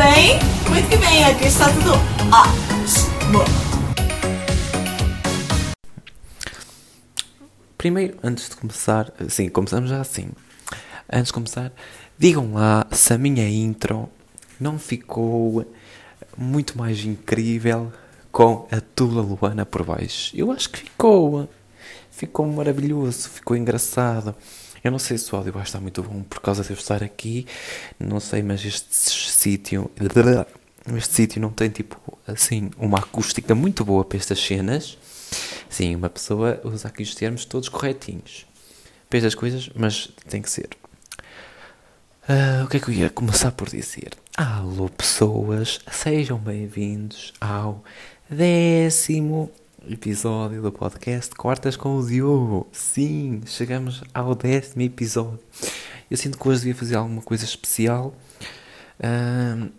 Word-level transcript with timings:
bem? 0.00 0.38
Muito 0.70 0.88
que 0.88 0.96
bem, 0.96 1.24
aqui 1.24 1.44
está 1.44 1.66
tudo 1.74 1.92
ótimo. 2.32 3.44
Primeiro, 7.76 8.16
antes 8.22 8.48
de 8.48 8.56
começar, 8.56 9.12
sim, 9.28 9.50
começamos 9.50 9.90
já 9.90 10.00
assim. 10.00 10.30
Antes 11.12 11.26
de 11.26 11.32
começar, 11.34 11.70
digam 12.18 12.54
lá 12.54 12.86
se 12.90 13.12
a 13.12 13.18
minha 13.18 13.46
intro 13.46 14.08
não 14.58 14.78
ficou 14.78 15.70
muito 16.34 16.78
mais 16.78 17.04
incrível 17.04 17.92
com 18.32 18.66
a 18.72 18.80
Tula 18.80 19.20
Luana 19.20 19.66
por 19.66 19.84
baixo. 19.84 20.34
Eu 20.34 20.50
acho 20.50 20.70
que 20.70 20.78
ficou. 20.78 21.46
Ficou 22.10 22.46
maravilhoso, 22.46 23.28
ficou 23.28 23.54
engraçado. 23.54 24.34
Eu 24.82 24.90
não 24.90 24.98
sei 24.98 25.18
se 25.18 25.32
o 25.32 25.36
áudio 25.36 25.52
vai 25.52 25.62
estar 25.62 25.80
muito 25.80 26.02
bom 26.02 26.22
por 26.22 26.40
causa 26.40 26.62
de 26.62 26.70
eu 26.70 26.74
estar 26.74 27.02
aqui. 27.02 27.46
Não 27.98 28.18
sei, 28.18 28.42
mas 28.42 28.64
este 28.64 28.94
sítio. 28.94 29.90
Este 30.96 31.14
sítio 31.14 31.40
não 31.40 31.50
tem 31.50 31.68
tipo 31.68 32.18
assim 32.26 32.70
uma 32.78 32.98
acústica 32.98 33.54
muito 33.54 33.84
boa 33.84 34.04
para 34.04 34.16
estas 34.16 34.40
cenas. 34.40 34.96
Sim, 35.68 35.94
uma 35.94 36.08
pessoa 36.08 36.60
usa 36.64 36.88
aqui 36.88 37.02
os 37.02 37.14
termos 37.14 37.44
todos 37.44 37.68
corretinhos. 37.68 38.46
Para 39.08 39.18
estas 39.18 39.34
coisas, 39.34 39.70
mas 39.74 40.08
tem 40.28 40.40
que 40.40 40.50
ser. 40.50 40.70
Uh, 42.28 42.64
o 42.64 42.68
que 42.68 42.76
é 42.76 42.80
que 42.80 42.88
eu 42.88 42.94
ia 42.94 43.10
começar 43.10 43.50
por 43.52 43.68
dizer? 43.68 44.10
Alô, 44.36 44.88
pessoas, 44.88 45.80
sejam 45.90 46.38
bem-vindos 46.38 47.32
ao 47.40 47.84
décimo 48.28 49.50
episódio 49.88 50.62
do 50.62 50.72
podcast 50.72 51.34
Quartas 51.34 51.76
com 51.76 51.96
o 51.96 52.06
Diogo. 52.06 52.66
Sim, 52.72 53.42
chegamos 53.46 54.02
ao 54.12 54.34
décimo 54.34 54.82
episódio. 54.82 55.38
Eu 56.10 56.16
sinto 56.16 56.38
que 56.38 56.48
hoje 56.48 56.60
devia 56.60 56.74
fazer 56.74 56.96
alguma 56.96 57.22
coisa 57.22 57.44
especial. 57.44 58.14
Uh, 58.98 59.70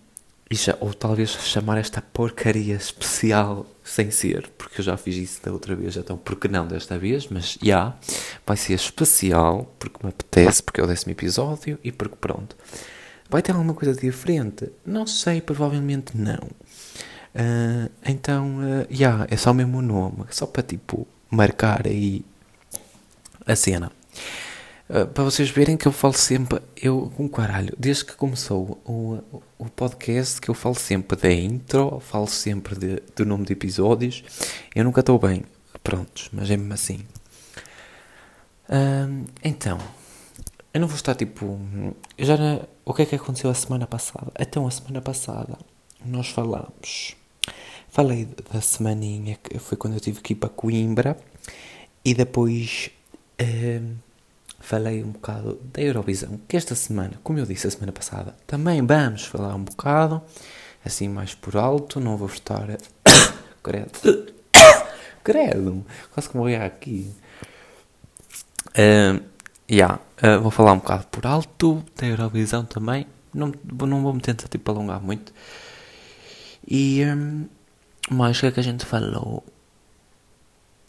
ou 0.79 0.93
talvez 0.93 1.29
chamar 1.29 1.77
esta 1.77 2.01
porcaria 2.01 2.75
especial 2.75 3.65
sem 3.83 4.11
ser, 4.11 4.49
porque 4.57 4.81
eu 4.81 4.85
já 4.85 4.97
fiz 4.97 5.15
isso 5.15 5.41
da 5.43 5.51
outra 5.51 5.75
vez, 5.75 5.95
então 5.95 6.17
por 6.17 6.35
que 6.35 6.47
não 6.47 6.67
desta 6.67 6.97
vez? 6.97 7.27
Mas 7.27 7.53
já, 7.53 7.59
yeah, 7.63 7.97
vai 8.45 8.57
ser 8.57 8.73
especial, 8.73 9.73
porque 9.79 9.99
me 10.03 10.09
apetece, 10.09 10.61
porque 10.61 10.81
é 10.81 10.83
o 10.83 10.87
décimo 10.87 11.11
episódio 11.11 11.79
e 11.83 11.91
porque 11.91 12.15
pronto. 12.19 12.55
Vai 13.29 13.41
ter 13.41 13.53
alguma 13.53 13.73
coisa 13.73 13.97
diferente? 13.97 14.69
Não 14.85 15.07
sei, 15.07 15.39
provavelmente 15.39 16.17
não. 16.17 16.49
Uh, 17.33 17.89
então, 18.05 18.57
uh, 18.57 18.87
yeah, 18.93 19.25
é 19.29 19.37
só 19.37 19.51
o 19.51 19.53
mesmo 19.53 19.81
nome, 19.81 20.25
só 20.31 20.45
para 20.45 20.63
tipo 20.63 21.07
marcar 21.29 21.87
aí 21.87 22.25
a 23.45 23.55
cena. 23.55 23.91
Uh, 24.89 25.07
para 25.07 25.23
vocês 25.23 25.49
verem 25.49 25.77
que 25.77 25.87
eu 25.87 25.91
falo 25.93 26.13
sempre, 26.13 26.61
eu 26.75 27.11
um 27.17 27.29
caralho, 27.29 27.73
desde 27.79 28.03
que 28.03 28.13
começou 28.13 28.81
o, 28.85 29.19
o, 29.57 29.65
podcast, 29.69 30.41
que 30.41 30.49
eu 30.49 30.53
falo 30.53 30.75
sempre 30.75 31.17
da 31.17 31.31
intro, 31.31 32.01
falo 32.01 32.27
sempre 32.27 32.75
de, 32.77 33.01
do 33.15 33.25
nome 33.25 33.45
de 33.45 33.53
episódios, 33.53 34.23
eu 34.75 34.83
nunca 34.83 34.99
estou 34.99 35.17
bem, 35.17 35.43
prontos, 35.81 36.29
mas 36.33 36.51
é 36.51 36.57
mesmo 36.57 36.73
assim. 36.73 36.99
Uh, 38.67 39.25
então, 39.41 39.77
eu 40.73 40.81
não 40.81 40.87
vou 40.87 40.95
estar 40.95 41.15
tipo. 41.15 41.59
Já 42.17 42.35
o 42.85 42.93
que 42.93 43.01
é 43.03 43.05
que 43.05 43.15
aconteceu 43.15 43.49
a 43.49 43.53
semana 43.53 43.87
passada? 43.87 44.31
Então, 44.39 44.67
a 44.67 44.71
semana 44.71 45.01
passada 45.01 45.57
nós 46.05 46.29
falámos 46.29 47.15
Falei 47.91 48.25
da 48.49 48.61
semaninha 48.61 49.37
que 49.43 49.59
foi 49.59 49.77
quando 49.77 49.95
eu 49.95 49.99
tive 49.99 50.21
que 50.21 50.31
ir 50.31 50.37
para 50.37 50.47
Coimbra 50.47 51.17
e 52.05 52.13
depois 52.13 52.89
uh, 53.41 53.95
falei 54.61 55.03
um 55.03 55.11
bocado 55.11 55.59
da 55.73 55.81
Eurovisão, 55.81 56.39
que 56.47 56.55
esta 56.55 56.73
semana, 56.73 57.19
como 57.21 57.37
eu 57.37 57.45
disse 57.45 57.67
a 57.67 57.71
semana 57.71 57.91
passada, 57.91 58.33
também 58.47 58.81
vamos 58.81 59.25
falar 59.25 59.53
um 59.55 59.65
bocado, 59.65 60.21
assim 60.85 61.09
mais 61.09 61.35
por 61.35 61.57
alto, 61.57 61.99
não 61.99 62.15
vou 62.15 62.29
estar. 62.29 62.65
Credo. 63.61 63.91
Credo, 65.21 65.85
quase 66.13 66.29
que 66.29 66.37
morri 66.37 66.55
aqui. 66.55 67.11
Uh, 68.69 69.21
yeah, 69.69 69.99
uh, 70.23 70.39
vou 70.41 70.49
falar 70.49 70.71
um 70.71 70.79
bocado 70.79 71.07
por 71.07 71.25
alto 71.25 71.83
da 71.97 72.07
Eurovisão 72.07 72.63
também. 72.63 73.05
Não, 73.33 73.51
não 73.85 74.01
vou 74.01 74.13
me 74.13 74.21
tentar 74.21 74.47
tipo, 74.47 74.71
alongar 74.71 75.01
muito. 75.01 75.33
E. 76.65 77.03
Um, 77.03 77.49
mas 78.11 78.37
o 78.37 78.41
que 78.41 78.47
é 78.47 78.51
que 78.51 78.59
a 78.59 78.63
gente 78.63 78.85
falou? 78.85 79.41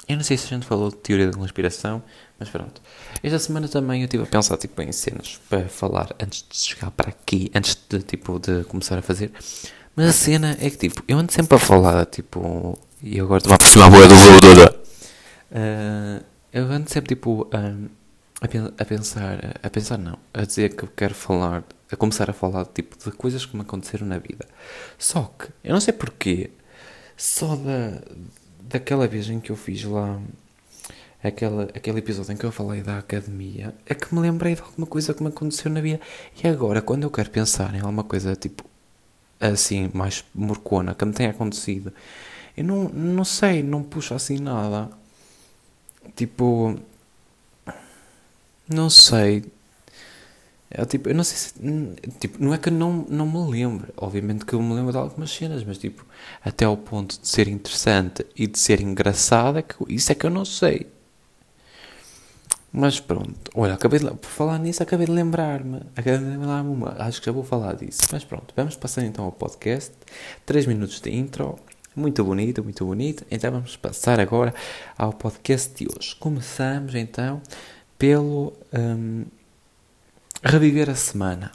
Eu 0.09 0.17
não 0.17 0.25
sei 0.25 0.37
se 0.37 0.47
a 0.47 0.49
gente 0.49 0.67
falou 0.67 0.91
de 0.91 0.97
teoria 0.97 1.31
da 1.31 1.39
conspiração, 1.39 2.03
mas 2.37 2.49
pronto. 2.49 2.83
Esta 3.23 3.39
semana 3.39 3.69
também 3.69 4.01
eu 4.01 4.07
estive 4.07 4.25
a 4.25 4.27
pensar 4.27 4.57
tipo, 4.57 4.83
em 4.83 4.91
cenas 4.91 5.41
para 5.49 5.69
falar 5.69 6.09
antes 6.21 6.45
de 6.51 6.57
chegar 6.57 6.91
para 6.91 7.11
aqui, 7.11 7.49
antes 7.55 7.79
de, 7.89 8.01
tipo, 8.01 8.41
de 8.41 8.65
começar 8.65 8.99
a 8.99 9.03
fazer. 9.03 9.31
Mas 9.95 10.09
a 10.09 10.13
cena 10.13 10.57
é 10.61 10.69
que 10.69 10.77
tipo, 10.77 11.05
eu 11.07 11.17
ando 11.17 11.31
sempre 11.31 11.55
a 11.55 11.61
falar, 11.61 12.07
tipo, 12.07 12.77
e 13.01 13.21
agora 13.21 13.39
estou 13.39 13.53
a 13.53 13.55
aproximar 13.55 13.87
a 13.87 13.91
boa 13.91 14.09
do 14.09 14.15
uh, 14.15 14.19
Eu 16.53 16.65
ando 16.73 16.91
sempre 16.91 17.15
tipo 17.15 17.49
a, 17.53 17.73
a, 18.81 18.85
pensar, 18.85 19.61
a 19.63 19.71
pensar 19.71 19.97
não, 19.97 20.19
a 20.35 20.45
dizer 20.45 20.75
que 20.75 20.83
eu 20.83 20.89
quero 20.89 21.15
falar, 21.15 21.63
a 21.89 21.97
começar 21.97 22.29
a 22.29 22.33
falar 22.33 22.65
tipo 22.65 22.97
de 22.99 23.13
coisas 23.17 23.47
que 23.47 23.55
me 23.55 23.63
aconteceram 23.63 24.09
na 24.09 24.19
vida. 24.19 24.45
Só 24.99 25.33
que 25.39 25.47
eu 25.63 25.73
não 25.73 25.81
sei 25.81 25.93
porquê 25.93 26.51
só 27.17 27.57
da, 27.57 28.03
daquela 28.61 29.07
vez 29.07 29.29
em 29.29 29.41
que 29.41 29.51
eu 29.51 29.57
fiz 29.57 29.85
lá 29.85 30.21
aquela, 31.23 31.65
aquele 31.65 31.99
episódio 31.99 32.33
em 32.33 32.37
que 32.37 32.45
eu 32.45 32.53
falei 32.53 32.83
da 32.83 32.99
academia 32.99 33.75
é 33.87 33.95
que 33.95 34.15
me 34.15 34.21
lembrei 34.21 34.55
de 34.55 34.63
alguma 34.63 34.87
coisa 34.87 35.15
que 35.15 35.23
me 35.23 35.29
aconteceu 35.29 35.71
na 35.71 35.81
vida. 35.81 36.01
E 36.43 36.49
agora, 36.49 36.83
quando 36.83 37.05
eu 37.05 37.11
quero 37.11 37.31
pensar 37.31 37.75
em 37.75 37.81
alguma 37.81 38.05
coisa 38.05 38.35
tipo 38.35 38.65
assim, 39.41 39.91
mais 39.93 40.25
morcona 40.35 40.95
que 40.95 41.05
me 41.05 41.13
tenha 41.13 41.31
acontecido, 41.31 41.93
eu 42.57 42.65
não, 42.65 42.89
não 42.89 43.25
sei, 43.25 43.63
não 43.63 43.83
puxo 43.83 44.15
assim 44.15 44.39
nada. 44.39 44.91
Tipo, 46.17 46.79
não 48.69 48.91
sei. 48.91 49.45
É, 50.75 50.85
tipo, 50.87 51.11
eu 51.11 51.15
não 51.15 51.23
sei 51.23 51.37
se. 51.37 51.55
Tipo, 52.19 52.43
não 52.43 52.55
é 52.55 52.59
que 52.59 52.71
eu 52.71 52.73
não, 52.73 53.05
não 53.09 53.27
me 53.27 53.51
lembro. 53.51 53.93
Obviamente 53.95 54.47
que 54.47 54.55
eu 54.55 54.63
me 54.63 54.73
lembro 54.75 54.91
de 54.91 54.97
algumas 54.97 55.31
cenas, 55.31 55.63
mas 55.65 55.77
tipo, 55.77 56.07
até 56.43 56.65
ao 56.65 56.77
ponto 56.79 57.21
de 57.21 57.29
ser 57.29 57.47
interessante 57.47 58.25
e 58.35 58.47
de 58.47 58.59
ser 58.59 58.81
engraçada, 58.81 59.61
que 59.63 59.75
isso 59.89 60.11
é 60.11 60.15
que 60.15 60.25
eu 60.25 60.31
não 60.31 60.47
sei. 60.47 60.87
Mas 62.73 62.99
pronto, 62.99 63.51
olha, 63.55 63.75
acabei 63.75 63.99
de, 63.99 64.07
por 64.07 64.31
falar 64.31 64.59
nisso, 64.59 64.83
acabei 64.83 65.05
de 65.07 65.13
lembrar-me. 65.13 65.83
Acabei 65.95 66.19
de 66.19 66.25
lembrar-me 66.25 66.71
uma. 66.71 66.97
Acho 66.99 67.21
que 67.21 67.27
já 67.27 67.33
vou 67.33 67.45
falar 67.45 67.75
disso. 67.75 68.01
Mas 68.11 68.25
pronto, 68.25 68.55
vamos 68.57 68.75
passar 68.77 69.05
então 69.05 69.27
ao 69.27 69.33
podcast. 69.33 69.93
3 70.47 70.67
minutos 70.67 71.01
de 71.01 71.15
intro. 71.15 71.59
Muito 71.95 72.25
bonito, 72.25 72.65
muito 72.65 72.87
bonito. 72.87 73.27
Então 73.31 73.51
vamos 73.51 73.77
passar 73.77 74.19
agora 74.19 74.55
ao 74.97 75.13
podcast 75.13 75.75
de 75.75 75.87
hoje. 75.87 76.17
Começamos 76.17 76.95
então 76.95 77.43
pelo. 77.99 78.55
Um, 78.73 79.27
Reviver 80.43 80.91
a 80.91 80.95
semana. 80.95 81.53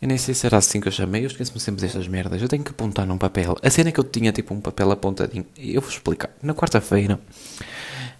Eu 0.00 0.08
nem 0.08 0.16
sei 0.16 0.34
se 0.34 0.46
era 0.46 0.56
assim 0.56 0.80
que 0.80 0.88
eu 0.88 0.92
chamei, 0.92 1.22
eu 1.22 1.26
esqueço-me 1.26 1.60
sempre 1.60 1.82
destas 1.82 2.08
merdas. 2.08 2.40
Eu 2.40 2.48
tenho 2.48 2.64
que 2.64 2.70
apontar 2.70 3.06
num 3.06 3.18
papel. 3.18 3.56
A 3.62 3.70
cena 3.70 3.90
é 3.90 3.92
que 3.92 4.00
eu 4.00 4.04
tinha 4.04 4.32
tipo 4.32 4.54
um 4.54 4.60
papel 4.60 4.90
apontadinho. 4.90 5.44
Eu 5.56 5.80
vou 5.80 5.90
explicar. 5.90 6.30
Na 6.42 6.54
quarta-feira. 6.54 7.20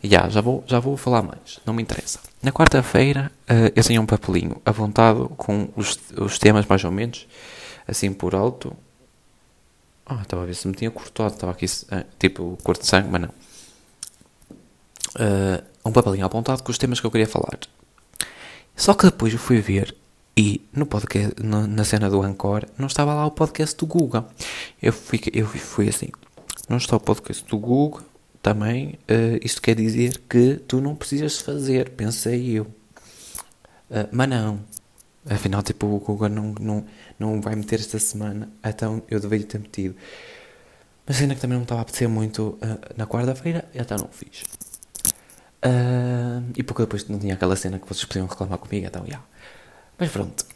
Já, 0.03 0.29
já 0.29 0.41
vou, 0.41 0.65
já 0.67 0.79
vou 0.79 0.97
falar 0.97 1.23
mais. 1.23 1.61
Não 1.65 1.75
me 1.75 1.83
interessa. 1.83 2.21
Na 2.43 2.53
quarta-feira 2.53 3.31
uh, 3.51 3.73
eu 3.75 3.83
tinha 3.83 4.01
um 4.01 4.07
papelinho 4.07 4.61
apontado 4.65 5.29
com 5.37 5.69
os, 5.77 5.99
os 6.17 6.39
temas 6.39 6.67
mais 6.67 6.85
ou 6.85 6.91
menos. 6.91 7.27
Assim 7.87 8.13
por 8.13 8.35
alto. 8.35 8.75
Ah, 10.05 10.21
estava 10.23 10.43
a 10.43 10.47
ver 10.47 10.55
se 10.55 10.69
me 10.69 10.75
tinha 10.75 10.91
cortado. 10.91 11.35
Estava 11.35 11.53
aqui 11.53 11.67
uh, 11.67 12.05
tipo 12.19 12.59
cor 12.63 12.77
de 12.77 12.87
sangue, 12.87 13.09
mas 13.11 13.23
não. 13.23 13.31
Uh, 15.17 15.63
um 15.85 15.93
papelinho 15.93 16.27
apontado 16.27 16.63
com 16.63 16.71
os 16.71 16.79
temas 16.79 17.01
que 17.01 17.07
eu 17.07 17.11
queria 17.11 17.27
falar. 17.27 17.59
Só 18.77 18.95
que 18.95 19.07
depois 19.07 19.33
eu 19.33 19.39
fui 19.39 19.61
ver 19.61 19.95
e 20.37 20.67
no 20.73 20.87
podcast, 20.87 21.35
no, 21.43 21.67
na 21.67 21.85
cena 21.85 22.09
do 22.09 22.23
Anchor 22.23 22.65
não 22.79 22.87
estava 22.87 23.13
lá 23.13 23.27
o 23.27 23.31
podcast 23.31 23.77
do 23.77 23.87
Google. 23.87 24.25
Eu 24.81 24.93
fui, 24.93 25.21
eu 25.33 25.47
fui 25.47 25.89
assim, 25.89 26.09
não 26.69 26.79
está 26.79 26.97
o 26.97 27.01
podcast 27.01 27.45
do 27.45 27.59
Google, 27.59 28.03
também 28.43 28.99
uh, 29.11 29.39
isto 29.43 29.61
quer 29.61 29.75
dizer 29.75 30.23
que 30.29 30.57
tu 30.67 30.81
não 30.81 30.95
precisas 30.95 31.39
fazer, 31.39 31.91
pensei 31.91 32.59
eu. 32.59 32.65
Uh, 33.91 34.09
mas 34.13 34.29
não. 34.29 34.61
Afinal, 35.29 35.63
tipo, 35.63 35.87
o 35.87 35.99
Google 35.99 36.31
não, 36.31 36.55
não, 36.59 36.87
não 37.19 37.41
vai 37.41 37.55
meter 37.55 37.79
esta 37.79 37.99
semana, 37.99 38.49
então 38.65 39.03
eu 39.11 39.21
deveria 39.21 39.47
ter 39.47 39.59
metido. 39.59 39.95
Mas 41.07 41.21
ainda 41.21 41.35
que 41.35 41.41
também 41.41 41.57
não 41.57 41.65
estava 41.65 41.81
a 41.81 41.83
apetecer 41.83 42.09
muito 42.09 42.59
uh, 42.63 42.97
na 42.97 43.07
quarta-feira, 43.07 43.69
então 43.75 43.99
não 43.99 44.09
fiz. 44.09 44.45
Uh, 45.65 46.43
e 46.57 46.63
pouco 46.63 46.81
depois 46.83 47.07
não 47.09 47.19
tinha 47.19 47.35
aquela 47.35 47.55
cena 47.55 47.79
que 47.79 47.87
vocês 47.87 48.05
podiam 48.05 48.27
reclamar 48.27 48.59
comigo, 48.59 48.87
então, 48.87 49.05
yeah. 49.05 49.25
Mas 49.99 50.11
pronto. 50.11 50.47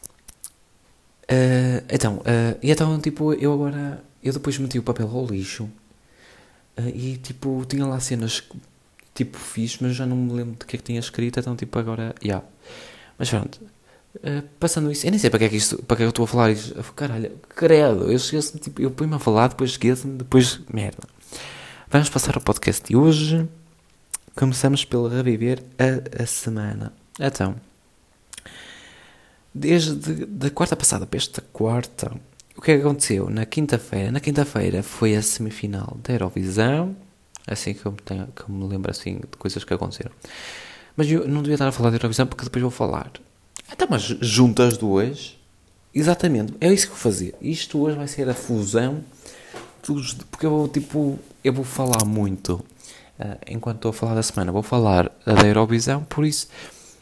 Uh, 1.25 1.85
então, 1.91 2.17
uh, 2.17 2.59
e 2.63 2.71
então, 2.71 2.99
tipo, 3.01 3.33
eu 3.35 3.53
agora. 3.53 4.03
Eu 4.23 4.33
depois 4.33 4.57
meti 4.59 4.79
o 4.79 4.83
papel 4.83 5.09
ao 5.09 5.27
lixo. 5.27 5.69
e, 6.95 7.19
tipo, 7.19 7.65
tinha 7.69 7.87
lá 7.87 8.01
cenas 8.01 8.43
tipo, 9.15 9.39
fiz, 9.39 9.79
mas 9.79 9.95
já 9.95 10.07
não 10.07 10.17
me 10.17 10.33
lembro 10.33 10.57
de 10.59 10.65
que 10.65 10.77
é 10.77 10.79
que 10.79 10.85
tinha 10.85 10.99
escrito, 10.99 11.39
então, 11.39 11.55
tipo, 11.55 11.79
agora. 11.79 12.15
Yeah. 12.23 12.45
Mas 13.19 13.29
pronto. 13.29 13.61
Passando 14.59 14.91
isso, 14.91 15.07
eu 15.07 15.11
nem 15.11 15.19
sei 15.19 15.29
para 15.29 15.41
que 15.41 15.45
é 15.45 15.49
que, 15.51 15.57
isto, 15.57 15.83
para 15.83 15.97
que, 15.97 16.03
é 16.03 16.05
que 16.05 16.07
eu 16.07 16.11
estou 16.11 16.25
a 16.25 16.29
falar 16.29 16.51
isto. 16.53 16.75
Caralho, 16.95 17.33
credo, 17.51 18.05
eu 18.05 18.17
esqueço 18.17 18.59
tipo, 18.59 18.81
eu 18.81 18.91
ponho-me 18.91 19.17
a 19.17 19.19
falar, 19.19 19.49
depois 19.49 19.73
esqueço-me, 19.73 20.17
depois 20.17 20.61
merda. 20.73 21.07
Vamos 21.91 22.09
passar 22.09 22.35
ao 22.37 22.41
podcast 22.41 22.83
de 22.87 22.97
hoje. 22.97 23.47
Começamos 24.35 24.85
pelo 24.85 25.07
reviver 25.07 25.63
a, 25.79 26.23
a 26.23 26.27
semana. 26.27 26.93
Então, 27.21 27.55
desde 29.55 30.27
a 30.45 30.51
quarta 30.51 30.75
passada 30.75 31.07
para 31.07 31.17
esta 31.17 31.41
quarta, 31.53 32.11
o 32.57 32.61
que 32.61 32.73
é 32.73 32.77
que 32.77 32.83
aconteceu? 32.83 33.31
Na 33.31 33.47
quinta-feira, 33.47 34.11
na 34.11 34.19
quinta-feira 34.19 34.83
foi 34.83 35.15
a 35.15 35.23
semifinal 35.23 35.97
da 36.03 36.15
Eurovisão, 36.15 36.97
assim 37.47 37.75
que 37.75 37.87
eu, 37.87 37.93
me 37.93 37.99
tenho, 37.99 38.27
que 38.27 38.43
eu 38.43 38.49
me 38.49 38.67
lembro 38.67 38.91
assim 38.91 39.19
de 39.19 39.37
coisas 39.39 39.63
que 39.63 39.73
aconteceram. 39.73 40.11
Mas 40.97 41.09
eu 41.09 41.29
não 41.29 41.41
devia 41.41 41.55
estar 41.55 41.69
a 41.69 41.73
falar 41.73 41.91
da 41.91 41.97
Eurovisão 41.97 42.27
porque 42.27 42.43
depois 42.43 42.61
vou 42.61 42.73
falar. 42.73 43.13
Então, 43.73 43.87
mas 43.89 44.03
junto 44.03 44.63
as 44.63 44.77
duas, 44.77 45.39
exatamente, 45.95 46.55
é 46.61 46.73
isso 46.73 46.87
que 46.87 46.93
vou 46.93 47.01
fazer. 47.01 47.37
Isto 47.41 47.79
hoje 47.79 47.97
vai 47.97 48.09
ser 48.09 48.29
a 48.29 48.35
fusão 48.35 49.05
dos, 49.87 50.15
porque 50.15 50.45
eu 50.45 50.51
vou 50.51 50.67
tipo, 50.67 51.21
eu 51.45 51.53
vou 51.53 51.65
falar 51.65 52.05
muito 52.05 52.65
uh, 53.19 53.39
enquanto 53.47 53.77
estou 53.77 53.91
a 53.91 53.93
falar 53.93 54.15
da 54.15 54.23
semana, 54.23 54.53
vou 54.53 54.63
falar 54.63 55.11
da 55.25 55.47
Eurovisão, 55.47 56.05
por 56.05 56.25
isso 56.25 56.49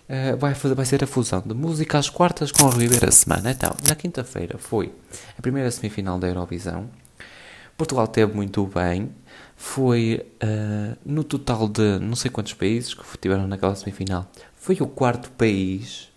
uh, 0.08 0.36
vai, 0.36 0.54
fazer, 0.54 0.74
vai 0.74 0.84
ser 0.84 1.02
a 1.04 1.06
fusão 1.06 1.42
de 1.44 1.54
música 1.54 1.98
às 1.98 2.08
quartas 2.08 2.50
com 2.52 2.66
a 2.68 3.10
semana. 3.10 3.50
Então, 3.50 3.74
na 3.86 3.94
quinta-feira 3.94 4.58
foi 4.58 4.92
a 5.38 5.42
primeira 5.42 5.70
semifinal 5.70 6.18
da 6.18 6.28
Eurovisão. 6.28 6.88
Portugal 7.76 8.06
teve 8.06 8.34
muito 8.34 8.64
bem. 8.66 9.10
Foi 9.56 10.26
uh, 10.42 10.98
no 11.04 11.22
total 11.22 11.68
de 11.68 11.98
não 12.00 12.16
sei 12.16 12.30
quantos 12.30 12.52
países 12.52 12.94
que 12.94 13.02
tiveram 13.18 13.46
naquela 13.46 13.74
semifinal. 13.74 14.26
Foi 14.56 14.76
o 14.80 14.86
quarto 14.86 15.30
país 15.32 16.10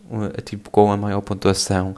tipo, 0.44 0.70
com 0.70 0.92
a 0.92 0.98
maior 0.98 1.22
pontuação 1.22 1.96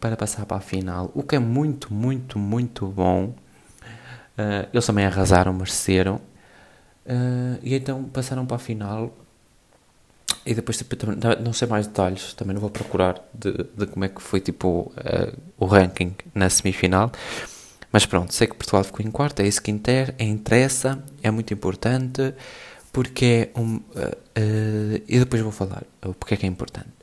para 0.00 0.16
passar 0.16 0.44
para 0.46 0.58
a 0.58 0.60
final, 0.60 1.10
o 1.14 1.22
que 1.22 1.36
é 1.36 1.38
muito, 1.38 1.92
muito, 1.92 2.38
muito 2.38 2.86
bom. 2.86 3.34
Eles 4.70 4.84
também 4.84 5.06
arrasaram, 5.06 5.52
mereceram. 5.54 6.20
Uh, 7.06 7.58
e 7.62 7.74
então 7.74 8.04
passaram 8.04 8.44
para 8.44 8.56
a 8.56 8.58
final. 8.58 9.12
E 10.44 10.54
depois, 10.54 10.76
tipo, 10.76 10.94
também, 10.96 11.18
não 11.42 11.52
sei 11.52 11.68
mais 11.68 11.86
detalhes, 11.86 12.34
também 12.34 12.54
não 12.54 12.60
vou 12.60 12.70
procurar 12.70 13.20
de, 13.32 13.52
de 13.52 13.86
como 13.86 14.04
é 14.04 14.08
que 14.08 14.20
foi 14.20 14.40
tipo, 14.40 14.92
uh, 14.96 15.38
o 15.58 15.66
ranking 15.66 16.14
na 16.34 16.50
semifinal. 16.50 17.10
Mas 17.92 18.04
pronto, 18.04 18.34
sei 18.34 18.46
que 18.46 18.54
Portugal 18.54 18.84
ficou 18.84 19.04
em 19.04 19.10
quarto, 19.10 19.40
é 19.40 19.46
isso 19.46 19.62
que 19.62 19.70
inter, 19.70 20.14
é 20.18 20.24
interessa, 20.24 21.02
é 21.22 21.30
muito 21.30 21.54
importante, 21.54 22.34
porque 22.92 23.50
é 23.54 23.60
um. 23.60 23.80
e 25.08 25.18
depois 25.18 25.40
vou 25.40 25.52
falar 25.52 25.82
porque 26.18 26.34
é 26.34 26.36
que 26.36 26.44
é 26.44 26.48
importante. 26.48 26.96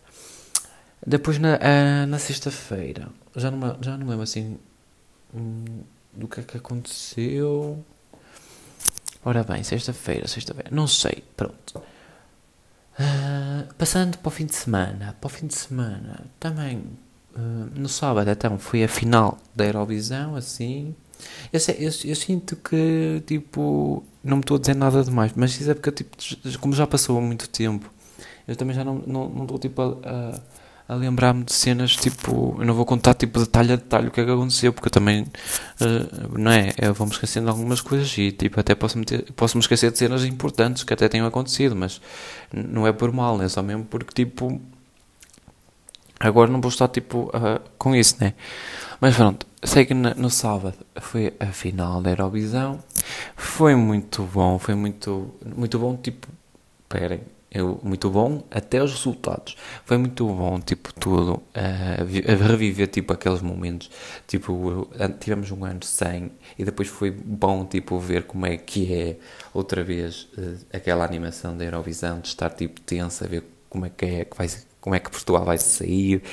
Depois 1.05 1.37
na, 1.39 1.55
uh, 1.55 2.07
na 2.07 2.19
sexta-feira, 2.19 3.09
já 3.35 3.51
já 3.81 3.97
não 3.97 4.07
lembro 4.07 4.23
assim 4.23 4.57
hum, 5.33 5.65
do 6.13 6.27
que 6.27 6.39
é 6.39 6.43
que 6.43 6.57
aconteceu. 6.57 7.83
Ora 9.25 9.43
bem, 9.43 9.63
sexta-feira, 9.63 10.27
sexta-feira, 10.27 10.69
não 10.71 10.85
sei, 10.85 11.23
pronto. 11.37 11.81
Uh, 12.99 13.73
passando 13.77 14.17
para 14.17 14.27
o 14.27 14.31
fim 14.31 14.45
de 14.45 14.55
semana, 14.55 15.15
para 15.19 15.27
o 15.27 15.29
fim 15.29 15.47
de 15.47 15.55
semana, 15.55 16.25
também 16.39 16.83
uh, 17.35 17.39
no 17.73 17.87
sábado 17.89 18.29
então 18.29 18.59
foi 18.59 18.83
a 18.83 18.87
final 18.87 19.37
da 19.55 19.65
Eurovisão, 19.65 20.35
assim. 20.35 20.93
Eu, 21.53 21.59
sei, 21.59 21.75
eu, 21.79 21.91
eu, 22.03 22.15
sinto 22.15 22.55
que 22.57 23.23
tipo 23.25 24.03
não 24.23 24.37
me 24.37 24.41
estou 24.41 24.57
a 24.57 24.59
dizer 24.59 24.75
nada 24.75 25.03
demais, 25.03 25.31
mas 25.35 25.59
isso 25.59 25.71
é 25.71 25.73
porque 25.73 25.91
tipo, 25.91 26.17
como 26.59 26.73
já 26.73 26.85
passou 26.85 27.21
muito 27.21 27.47
tempo, 27.47 27.91
eu 28.45 28.55
também 28.57 28.75
já 28.75 28.83
não 28.83 28.99
estou 28.99 29.13
não, 29.13 29.29
não 29.29 29.57
tipo 29.57 29.81
a, 29.81 29.85
a 30.03 30.39
a 30.93 30.95
lembrar-me 30.95 31.43
de 31.43 31.53
cenas 31.53 31.95
tipo. 31.95 32.55
Eu 32.59 32.65
não 32.65 32.73
vou 32.73 32.85
contar 32.85 33.13
tipo 33.13 33.39
detalhe 33.39 33.73
a 33.73 33.75
detalhe 33.75 34.07
o 34.07 34.11
que 34.11 34.21
é 34.21 34.25
que 34.25 34.31
aconteceu, 34.31 34.71
porque 34.73 34.87
eu 34.87 34.91
também. 34.91 35.23
Uh, 35.81 36.37
não 36.37 36.51
é? 36.51 36.73
Eu 36.77 36.93
vou-me 36.93 37.11
esquecendo 37.11 37.45
de 37.45 37.51
algumas 37.51 37.81
coisas 37.81 38.17
e 38.17 38.31
tipo, 38.31 38.59
até 38.59 38.75
posso 38.75 38.97
me, 38.97 39.05
ter, 39.05 39.31
posso 39.33 39.57
esquecer 39.59 39.91
de 39.91 39.97
cenas 39.97 40.23
importantes 40.23 40.83
que 40.83 40.93
até 40.93 41.09
tenham 41.09 41.27
acontecido, 41.27 41.75
mas 41.75 42.01
não 42.53 42.87
é 42.87 42.91
por 42.91 43.11
mal, 43.11 43.41
é 43.41 43.49
só 43.49 43.61
mesmo 43.61 43.85
porque 43.85 44.23
tipo. 44.23 44.61
Agora 46.19 46.49
não 46.49 46.61
vou 46.61 46.69
estar 46.69 46.87
tipo 46.87 47.29
uh, 47.35 47.59
com 47.77 47.95
isso, 47.95 48.15
né? 48.21 48.33
Mas 49.01 49.15
pronto, 49.15 49.45
sei 49.61 49.85
que 49.85 49.93
no, 49.93 50.13
no 50.15 50.29
sábado 50.29 50.77
foi 51.01 51.33
a 51.39 51.47
final 51.47 52.01
da 52.01 52.11
Eurovisão. 52.11 52.81
Foi 53.35 53.75
muito 53.75 54.23
bom, 54.23 54.57
foi 54.57 54.75
muito, 54.75 55.33
muito 55.55 55.77
bom. 55.77 55.97
Tipo, 55.97 56.27
esperem, 56.83 57.21
eu, 57.53 57.79
muito 57.83 58.09
bom, 58.09 58.43
até 58.49 58.81
os 58.81 58.91
resultados. 58.91 59.55
Foi 59.85 59.97
muito 59.97 60.25
bom, 60.25 60.59
tipo, 60.59 60.91
tudo, 60.93 61.33
uh, 61.33 61.43
a 61.55 62.47
reviver, 62.47 62.87
tipo, 62.87 63.13
aqueles 63.13 63.41
momentos. 63.41 63.91
Tipo, 64.27 64.87
tivemos 65.19 65.51
um 65.51 65.63
ano 65.63 65.83
sem 65.83 66.31
e 66.57 66.65
depois 66.65 66.87
foi 66.87 67.11
bom, 67.11 67.63
tipo, 67.63 67.99
ver 67.99 68.23
como 68.23 68.47
é 68.47 68.57
que 68.57 68.91
é 68.93 69.17
outra 69.53 69.83
vez 69.83 70.27
uh, 70.37 70.57
aquela 70.73 71.05
animação 71.05 71.55
da 71.55 71.63
Eurovisão, 71.63 72.19
de 72.19 72.29
estar, 72.29 72.49
tipo, 72.49 72.81
tensa, 72.81 73.27
ver 73.27 73.43
como 73.69 73.85
é 73.85 73.89
que 73.89 74.05
é, 74.05 74.25
que 74.25 74.35
vai, 74.35 74.49
como 74.81 74.95
é 74.95 74.99
que 74.99 75.11
Portugal 75.11 75.45
vai 75.45 75.59
sair. 75.59 76.23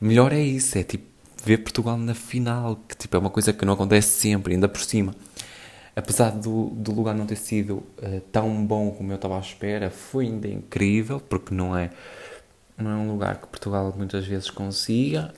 Melhor 0.00 0.32
é 0.32 0.40
isso, 0.40 0.76
é, 0.76 0.82
tipo, 0.82 1.04
ver 1.44 1.58
Portugal 1.58 1.96
na 1.96 2.14
final, 2.14 2.80
que, 2.88 2.96
tipo, 2.96 3.16
é 3.16 3.18
uma 3.20 3.30
coisa 3.30 3.52
que 3.52 3.64
não 3.64 3.74
acontece 3.74 4.20
sempre, 4.20 4.54
ainda 4.54 4.68
por 4.68 4.80
cima 4.80 5.14
apesar 5.98 6.30
do, 6.30 6.66
do 6.70 6.92
lugar 6.92 7.12
não 7.12 7.26
ter 7.26 7.36
sido 7.36 7.82
uh, 7.98 8.20
tão 8.30 8.64
bom 8.64 8.92
como 8.92 9.10
eu 9.10 9.16
estava 9.16 9.36
à 9.36 9.40
espera, 9.40 9.90
foi 9.90 10.26
ainda 10.26 10.46
incrível, 10.46 11.18
porque 11.18 11.52
não 11.52 11.76
é, 11.76 11.90
não 12.76 12.90
é 12.90 12.94
um 12.94 13.10
lugar 13.10 13.40
que 13.40 13.48
Portugal 13.48 13.92
muitas 13.96 14.24
vezes 14.24 14.48
consiga, 14.48 15.34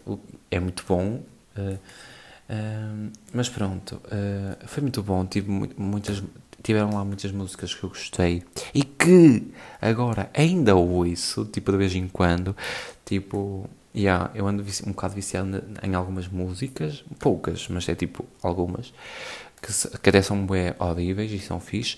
é 0.50 0.60
muito 0.60 0.84
bom. 0.86 1.22
Uh, 1.56 1.78
uh, 2.50 3.10
mas 3.32 3.48
pronto, 3.48 4.00
foi 4.66 4.82
muito 4.82 5.02
bom. 5.02 5.24
Tive 5.24 5.50
muitas, 5.78 6.22
tiveram 6.62 6.92
lá 6.92 7.06
muitas 7.06 7.32
músicas 7.32 7.74
que 7.74 7.82
eu 7.82 7.88
gostei 7.88 8.42
e 8.74 8.84
que 8.84 9.50
agora 9.80 10.30
ainda 10.34 10.76
ouço, 10.76 11.46
tipo 11.46 11.72
de 11.72 11.78
vez 11.78 11.94
em 11.94 12.06
quando. 12.06 12.54
Tipo, 13.06 13.66
yeah, 13.96 14.30
eu 14.34 14.46
ando 14.46 14.62
um 14.62 14.90
bocado 14.90 15.14
viciado 15.14 15.64
em 15.82 15.94
algumas 15.94 16.28
músicas, 16.28 17.02
poucas, 17.18 17.66
mas 17.68 17.88
é 17.88 17.94
tipo 17.94 18.26
algumas 18.42 18.92
que, 19.60 19.98
que 19.98 20.08
até 20.08 20.22
são 20.22 20.46
bem 20.46 20.74
audíveis 20.78 21.30
e 21.32 21.38
são 21.38 21.60
fixe. 21.60 21.96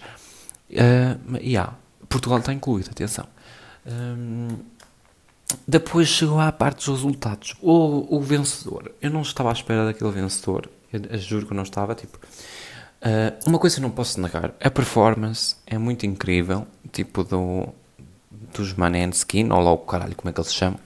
Uh, 0.71 1.37
e 1.41 1.51
yeah, 1.51 1.75
Portugal 2.09 2.39
está 2.39 2.53
incluído, 2.53 2.91
atenção. 2.91 3.27
Um, 3.87 4.59
depois 5.67 6.09
chegou 6.09 6.41
à 6.41 6.51
parte 6.51 6.87
dos 6.87 6.89
resultados. 6.89 7.55
O, 7.61 8.17
o 8.17 8.21
vencedor. 8.21 8.93
Eu 9.01 9.11
não 9.11 9.23
estava 9.23 9.51
à 9.51 9.53
espera 9.53 9.85
daquele 9.85 10.11
vencedor. 10.11 10.69
Eu, 10.93 11.01
eu 11.11 11.19
juro 11.19 11.47
que 11.47 11.55
não 11.55 11.63
estava. 11.63 11.95
Tipo, 11.95 12.19
uh, 12.19 13.49
uma 13.49 13.59
coisa 13.59 13.79
eu 13.79 13.83
não 13.83 13.91
posso 13.91 14.21
negar: 14.21 14.55
a 14.61 14.71
performance 14.71 15.57
é 15.67 15.77
muito 15.79 16.07
incrível. 16.07 16.67
Tipo, 16.91 17.25
do, 17.25 17.69
dos 18.55 18.75
Maneskin, 18.75 19.51
ou 19.51 19.61
lá 19.61 19.73
o 19.73 19.79
caralho, 19.79 20.15
como 20.17 20.31
é 20.31 20.33
que 20.33 20.41
ele 20.41 20.49
se 20.49 20.55
chama 20.55 20.79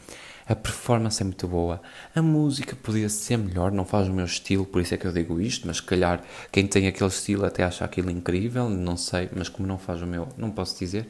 a 0.49 0.55
performance 0.55 1.21
é 1.21 1.25
muito 1.25 1.49
boa, 1.49 1.81
a 2.15 2.23
música 2.23 2.77
podia 2.77 3.09
ser 3.09 3.37
melhor, 3.37 3.73
não 3.73 3.85
faz 3.85 4.09
o 4.09 4.13
meu 4.13 4.25
estilo, 4.25 4.65
por 4.65 4.81
isso 4.81 4.95
é 4.95 4.97
que 4.97 5.07
eu 5.07 5.13
digo 5.13 5.41
isto, 5.41 5.67
mas 5.67 5.79
se 5.79 5.83
calhar 5.83 6.23
quem 6.53 6.67
tem 6.67 6.87
aquele 6.87 7.11
estilo 7.11 7.45
até 7.45 7.65
acha 7.65 7.85
aquilo 7.85 8.11
incrível, 8.11 8.69
não 8.71 8.97
sei, 8.97 9.29
mas 9.35 9.49
como 9.49 9.67
não 9.67 9.77
faz 9.77 10.03
o 10.03 10.07
meu, 10.07 10.29
não 10.37 10.51
posso 10.51 10.79
dizer. 10.79 11.09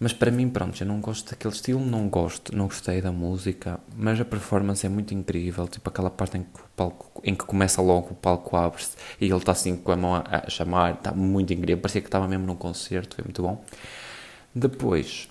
Mas 0.00 0.12
para 0.12 0.30
mim, 0.30 0.48
pronto, 0.48 0.80
eu 0.80 0.86
não 0.86 1.00
gosto 1.00 1.30
daquele 1.30 1.52
estilo, 1.52 1.80
não 1.80 2.08
gosto, 2.08 2.56
não 2.56 2.66
gostei 2.66 3.00
da 3.00 3.10
música, 3.10 3.80
mas 3.96 4.20
a 4.20 4.24
performance 4.24 4.86
é 4.86 4.88
muito 4.88 5.12
incrível, 5.12 5.66
tipo 5.66 5.88
aquela 5.88 6.08
parte 6.08 6.38
em 6.38 6.44
que, 6.44 6.60
o 6.60 6.68
palco, 6.76 7.20
em 7.24 7.34
que 7.34 7.44
começa 7.44 7.82
logo, 7.82 8.10
o 8.12 8.14
palco 8.14 8.56
abre-se 8.56 8.96
e 9.20 9.24
ele 9.24 9.36
está 9.36 9.50
assim 9.50 9.76
com 9.76 9.90
a 9.90 9.96
mão 9.96 10.14
a, 10.14 10.22
a 10.46 10.48
chamar, 10.48 10.94
está 10.94 11.10
muito 11.10 11.52
incrível, 11.52 11.78
parecia 11.82 12.00
que 12.00 12.06
estava 12.06 12.28
mesmo 12.28 12.46
num 12.46 12.54
concerto, 12.54 13.16
foi 13.16 13.24
muito 13.24 13.42
bom. 13.42 13.64
Depois, 14.54 15.28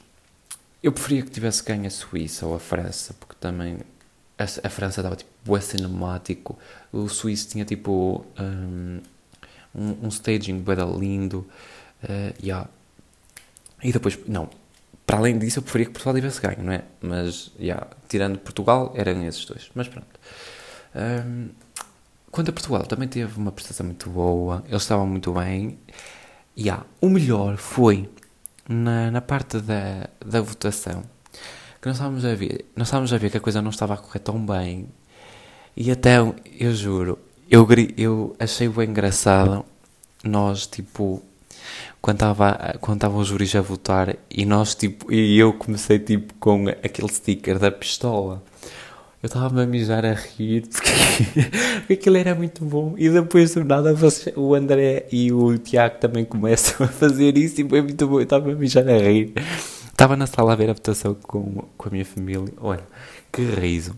eu 0.81 0.91
preferia 0.91 1.23
que 1.23 1.31
tivesse 1.31 1.63
ganho 1.63 1.87
a 1.87 1.89
Suíça 1.89 2.45
ou 2.45 2.55
a 2.55 2.59
França, 2.59 3.13
porque 3.19 3.35
também 3.39 3.79
a, 4.37 4.43
a 4.43 4.69
França 4.69 5.01
dava 5.01 5.15
tipo 5.15 5.29
bué 5.43 5.59
cinemático, 5.59 6.57
o 6.91 7.07
Suíço 7.09 7.49
tinha 7.49 7.65
tipo 7.65 8.25
um, 8.39 9.01
um, 9.75 10.07
staging 10.09 10.59
bué 10.59 10.75
lindo, 10.75 11.47
uh, 12.03 12.33
yeah. 12.43 12.69
e 13.83 13.91
depois, 13.91 14.17
não, 14.27 14.49
para 15.05 15.17
além 15.17 15.39
disso 15.39 15.59
eu 15.59 15.63
preferia 15.63 15.87
que 15.87 15.93
Portugal 15.93 16.13
tivesse 16.15 16.41
ganho, 16.41 16.63
não 16.63 16.73
é? 16.73 16.83
Mas, 17.01 17.51
yeah, 17.59 17.87
tirando 18.07 18.37
Portugal, 18.39 18.93
eram 18.95 19.23
esses 19.25 19.45
dois, 19.45 19.69
mas 19.73 19.87
pronto. 19.87 20.07
Um, 20.95 21.49
quanto 22.29 22.49
a 22.49 22.53
Portugal, 22.53 22.83
também 22.83 23.07
teve 23.07 23.37
uma 23.39 23.51
prestação 23.51 23.85
muito 23.85 24.09
boa, 24.09 24.63
eles 24.67 24.83
estavam 24.83 25.07
muito 25.07 25.33
bem, 25.33 25.79
yeah, 26.57 26.85
o 27.01 27.09
melhor 27.09 27.57
foi 27.57 28.09
na, 28.67 29.11
na 29.11 29.21
parte 29.21 29.59
da, 29.59 30.09
da 30.25 30.41
votação, 30.41 31.03
que 31.81 31.87
nós 31.87 31.97
estávamos 31.97 32.25
a 32.25 32.35
ver, 32.35 32.65
nós 32.75 32.87
estávamos 32.87 33.13
a 33.13 33.17
ver 33.17 33.29
que 33.31 33.37
a 33.37 33.41
coisa 33.41 33.61
não 33.61 33.69
estava 33.69 33.93
a 33.93 33.97
correr 33.97 34.19
tão 34.19 34.43
bem, 34.45 34.87
e 35.75 35.91
até, 35.91 36.17
eu 36.59 36.73
juro, 36.73 37.19
eu, 37.49 37.67
eu 37.97 38.35
achei 38.39 38.67
bem 38.67 38.89
engraçado 38.89 39.65
nós, 40.23 40.67
tipo, 40.67 41.21
quando 42.01 42.15
estava 42.15 42.77
quando 42.79 42.97
estavam 42.97 43.19
os 43.19 43.27
juris 43.27 43.55
a 43.55 43.61
votar 43.61 44.15
e 44.29 44.45
nós 44.45 44.75
tipo 44.75 45.11
e 45.11 45.37
eu 45.37 45.53
comecei 45.53 45.99
tipo 45.99 46.33
com 46.35 46.67
aquele 46.69 47.09
sticker 47.09 47.59
da 47.59 47.71
pistola 47.71 48.41
eu 49.27 49.29
estava 49.29 49.61
a 49.61 49.65
mijar 49.65 50.05
a 50.05 50.13
rir 50.13 50.65
porque, 50.67 50.89
porque 51.81 51.93
aquilo 51.93 52.15
era 52.15 52.33
muito 52.33 52.63
bom 52.63 52.95
e 52.97 53.09
depois 53.09 53.53
do 53.53 53.63
nada 53.63 53.93
o 54.37 54.55
André 54.55 55.05
e 55.11 55.33
o 55.33 55.57
Tiago 55.57 55.97
também 55.99 56.23
começam 56.23 56.85
a 56.85 56.89
fazer 56.89 57.37
isso 57.37 57.59
e 57.59 57.67
foi 57.67 57.81
muito 57.81 58.07
bom 58.07 58.15
eu 58.15 58.23
estava 58.23 58.49
a 58.49 58.55
mijar 58.55 58.87
a 58.87 58.97
rir 58.97 59.33
estava 59.91 60.15
na 60.15 60.25
sala 60.25 60.53
a 60.53 60.55
ver 60.55 60.69
a 60.69 60.73
votação 60.73 61.13
com, 61.13 61.65
com 61.77 61.89
a 61.89 61.91
minha 61.91 62.05
família 62.05 62.53
olha 62.57 62.83
que 63.31 63.43
riso 63.43 63.95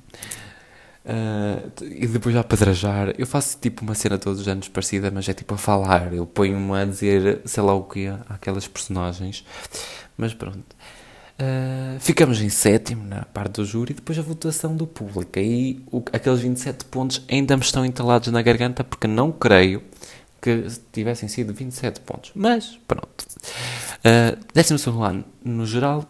Uh, 1.06 1.84
e 1.86 2.06
depois 2.06 2.36
a 2.36 2.42
apedrejar. 2.42 3.16
Eu 3.18 3.26
faço 3.26 3.58
tipo 3.60 3.82
uma 3.82 3.96
cena 3.96 4.20
todos 4.20 4.42
os 4.42 4.48
anos 4.48 4.68
parecida, 4.68 5.10
mas 5.10 5.28
é 5.28 5.34
tipo 5.34 5.56
a 5.56 5.58
falar. 5.58 6.14
Eu 6.14 6.24
ponho-me 6.28 6.78
a 6.78 6.86
dizer 6.86 7.42
sei 7.46 7.64
lá 7.64 7.74
o 7.74 7.84
que 7.84 8.06
àquelas 8.30 8.68
personagens. 8.68 9.44
Mas 10.16 10.36
pronto. 10.36 10.76
Uh, 11.42 11.98
ficamos 12.02 12.42
em 12.42 12.50
sétimo 12.50 13.06
na 13.06 13.24
parte 13.24 13.54
do 13.54 13.66
júri 13.66 13.94
depois 13.94 14.20
a 14.20 14.22
votação 14.22 14.76
do 14.76 14.86
público. 14.86 15.40
Aí 15.40 15.82
o, 15.90 16.04
aqueles 16.12 16.42
27 16.42 16.86
pontos 16.86 17.24
ainda 17.30 17.56
me 17.56 17.64
estão 17.64 17.86
entalados 17.86 18.28
na 18.30 18.42
garganta 18.42 18.84
porque 18.84 19.08
não 19.08 19.32
creio 19.32 19.82
que 20.42 20.66
tivessem 20.92 21.30
sido 21.30 21.54
27 21.54 22.02
pontos. 22.02 22.32
Mas 22.36 22.78
pronto. 22.88 23.26
Uh, 24.00 24.38
décimo 24.54 24.78
segundo 24.78 25.04
ano, 25.04 25.26
no 25.44 25.66
geral, 25.66 26.06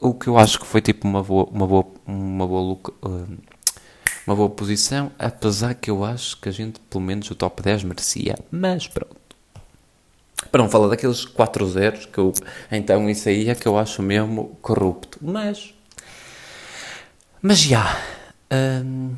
o 0.00 0.12
que 0.12 0.28
eu 0.28 0.36
acho 0.36 0.60
que 0.60 0.66
foi 0.66 0.82
tipo 0.82 1.08
uma 1.08 1.22
boa, 1.22 1.44
uma 1.50 1.66
boa, 1.66 1.86
uma 2.06 2.46
boa 2.46 2.78
uh, 3.02 3.38
uma 4.26 4.36
boa 4.36 4.50
posição, 4.50 5.10
apesar 5.18 5.72
que 5.74 5.90
eu 5.90 6.04
acho 6.04 6.38
que 6.38 6.50
a 6.50 6.52
gente, 6.52 6.78
pelo 6.80 7.02
menos, 7.02 7.30
o 7.30 7.34
top 7.34 7.62
10 7.62 7.84
merecia. 7.84 8.36
Mas 8.50 8.86
pronto. 8.86 9.16
Para 10.50 10.62
não 10.62 10.70
falar 10.70 10.88
daqueles 10.88 11.24
4 11.24 11.68
zeros, 11.68 12.06
que 12.06 12.18
eu, 12.18 12.32
então 12.70 13.08
isso 13.08 13.28
aí 13.28 13.48
é 13.48 13.54
que 13.54 13.66
eu 13.66 13.78
acho 13.78 14.02
mesmo 14.02 14.56
corrupto. 14.62 15.18
Mas. 15.20 15.74
Mas 17.42 17.58
já. 17.58 18.00
Hum, 18.50 19.14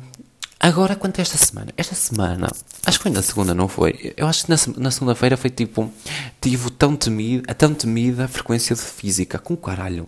agora, 0.59 0.95
quanto 0.95 1.19
a 1.19 1.21
esta 1.21 1.37
semana? 1.37 1.71
Esta 1.77 1.95
semana, 1.95 2.47
acho 2.85 2.99
que 2.99 3.03
foi 3.03 3.11
na 3.11 3.21
segunda, 3.21 3.53
não 3.53 3.67
foi? 3.67 4.13
Eu 4.17 4.27
acho 4.27 4.45
que 4.45 4.49
na, 4.49 4.57
na 4.77 4.91
segunda-feira 4.91 5.37
foi 5.37 5.49
tipo. 5.49 5.91
Tive 6.39 6.69
tão 6.71 6.95
temida, 6.95 7.49
a 7.49 7.53
tão 7.53 7.73
temida 7.73 8.27
frequência 8.27 8.75
de 8.75 8.81
física. 8.81 9.39
Com 9.39 9.55
caralho. 9.55 10.07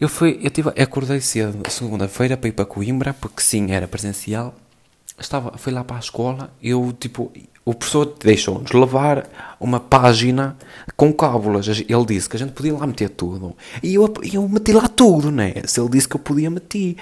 Eu 0.00 0.08
fui, 0.08 0.40
eu 0.42 0.50
tive, 0.50 0.70
acordei 0.70 1.20
cedo 1.20 1.70
segunda-feira 1.70 2.34
para 2.34 2.48
ir 2.48 2.52
para 2.52 2.64
Coimbra, 2.64 3.12
porque 3.12 3.42
sim, 3.42 3.70
era 3.70 3.86
presencial. 3.86 4.54
Estava, 5.18 5.58
fui 5.58 5.70
lá 5.70 5.84
para 5.84 5.96
a 5.96 5.98
escola, 5.98 6.50
eu 6.62 6.96
tipo, 6.98 7.30
o 7.70 7.74
professor 7.74 8.16
deixou-nos 8.20 8.72
levar 8.72 9.28
uma 9.60 9.78
página 9.78 10.56
com 10.96 11.12
cábulas. 11.12 11.68
Ele 11.68 12.04
disse 12.04 12.28
que 12.28 12.34
a 12.34 12.38
gente 12.38 12.50
podia 12.50 12.74
lá 12.74 12.84
meter 12.84 13.10
tudo. 13.10 13.56
E 13.80 13.94
eu, 13.94 14.12
eu 14.32 14.48
meti 14.48 14.72
lá 14.72 14.88
tudo, 14.88 15.30
né? 15.30 15.54
Se 15.66 15.80
ele 15.80 15.88
disse 15.88 16.08
que 16.08 16.16
eu 16.16 16.20
podia, 16.20 16.50
meter. 16.50 16.96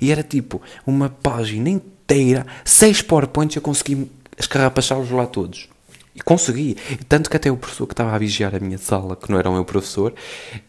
E 0.00 0.10
era 0.10 0.22
tipo 0.22 0.62
uma 0.86 1.10
página 1.10 1.68
inteira, 1.68 2.46
seis 2.64 3.02
PowerPoints, 3.02 3.56
eu 3.56 3.62
consegui 3.62 4.10
escarrapachá-los 4.38 5.10
lá 5.10 5.26
todos. 5.26 5.68
E 6.14 6.20
consegui. 6.22 6.76
Tanto 7.08 7.28
que 7.28 7.36
até 7.36 7.50
o 7.50 7.56
professor 7.56 7.86
que 7.86 7.92
estava 7.92 8.12
a 8.12 8.18
vigiar 8.18 8.54
a 8.54 8.60
minha 8.60 8.78
sala, 8.78 9.16
que 9.16 9.30
não 9.30 9.38
era 9.38 9.50
o 9.50 9.52
meu 9.52 9.64
professor, 9.64 10.14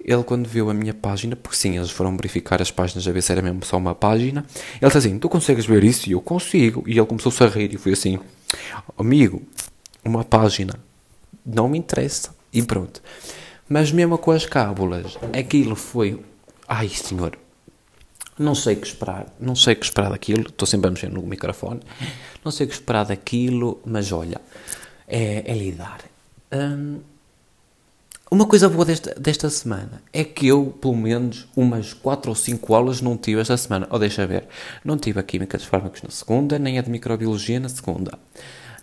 ele 0.04 0.24
quando 0.24 0.48
viu 0.48 0.70
a 0.70 0.74
minha 0.74 0.94
página, 0.94 1.36
porque 1.36 1.56
sim, 1.56 1.78
eles 1.78 1.92
foram 1.92 2.16
verificar 2.16 2.62
as 2.62 2.72
páginas 2.72 3.08
a 3.08 3.12
ver 3.12 3.22
se 3.22 3.32
era 3.32 3.42
mesmo 3.42 3.64
só 3.64 3.78
uma 3.78 3.94
página, 3.94 4.44
ele 4.82 4.88
disse 4.88 4.98
assim, 4.98 5.20
tu 5.20 5.30
consegues 5.30 5.66
ver 5.66 5.84
isso? 5.84 6.10
E 6.10 6.14
eu 6.14 6.22
consigo. 6.22 6.84
E 6.88 6.98
ele 6.98 7.06
começou 7.06 7.32
a 7.46 7.50
rir 7.50 7.74
e 7.74 7.78
foi 7.78 7.94
assim, 7.94 8.20
amigo, 8.98 9.44
uma 10.04 10.24
página, 10.24 10.80
não 11.46 11.70
me 11.70 11.78
interessa. 11.78 12.34
E 12.52 12.62
pronto. 12.64 13.02
Mas 13.68 13.92
mesmo 13.92 14.18
com 14.18 14.32
as 14.32 14.46
cábulas, 14.46 15.18
aquilo 15.38 15.76
foi, 15.76 16.20
ai 16.68 16.88
senhor, 16.90 17.38
não 18.38 18.54
sei 18.54 18.76
o 18.76 18.78
que 18.78 18.88
esperar, 18.88 19.34
não 19.40 19.56
sei 19.56 19.74
o 19.74 19.78
que 19.78 19.86
esperar 19.86 20.10
daquilo, 20.10 20.42
estou 20.42 20.68
sempre 20.68 20.88
a 20.88 20.92
mexer 20.92 21.10
no 21.10 21.22
microfone, 21.22 21.80
não 22.44 22.52
sei 22.52 22.66
o 22.66 22.70
que 22.70 22.76
esperar 22.76 23.06
daquilo, 23.06 23.80
mas 23.86 24.12
olha, 24.12 24.42
é, 25.16 25.50
é 25.50 25.54
lidar. 25.54 26.02
Hum, 26.52 27.00
uma 28.30 28.46
coisa 28.46 28.68
boa 28.68 28.84
desta, 28.84 29.16
desta 29.18 29.50
semana 29.50 30.02
é 30.12 30.26
que 30.26 30.48
eu, 30.48 30.76
pelo 30.82 30.98
menos, 30.98 31.48
umas 31.56 31.94
4 31.94 32.30
ou 32.30 32.36
5 32.36 32.76
aulas 32.76 33.00
não 33.00 33.16
tive 33.16 33.40
esta 33.40 33.56
semana. 33.56 33.88
Ou 33.90 33.98
deixa 33.98 34.28
ver, 34.28 34.46
não 34.84 34.98
tive 34.98 35.20
a 35.20 35.24
Química 35.24 35.58
dos 35.58 35.68
Fármacos 35.68 36.02
na 36.02 36.10
segunda, 36.10 36.60
nem 36.60 36.78
a 36.78 36.82
de 36.82 36.90
Microbiologia 36.90 37.62
na 37.62 37.70
segunda. 37.70 38.20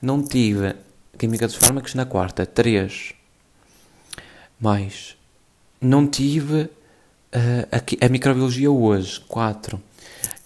Não 0.01 0.23
tive 0.23 0.75
Química 1.19 1.47
dos 1.47 1.57
Fármacos 1.57 1.95
na 1.95 2.07
quarta, 2.07 2.47
3. 2.47 3.13
Mais. 4.59 5.17
Não 5.81 6.07
tive 6.07 6.63
uh, 6.63 6.71
a, 7.71 8.07
a, 8.07 8.09
Microbiologia 8.09 8.71
hoje, 8.71 9.21
4. 9.29 9.79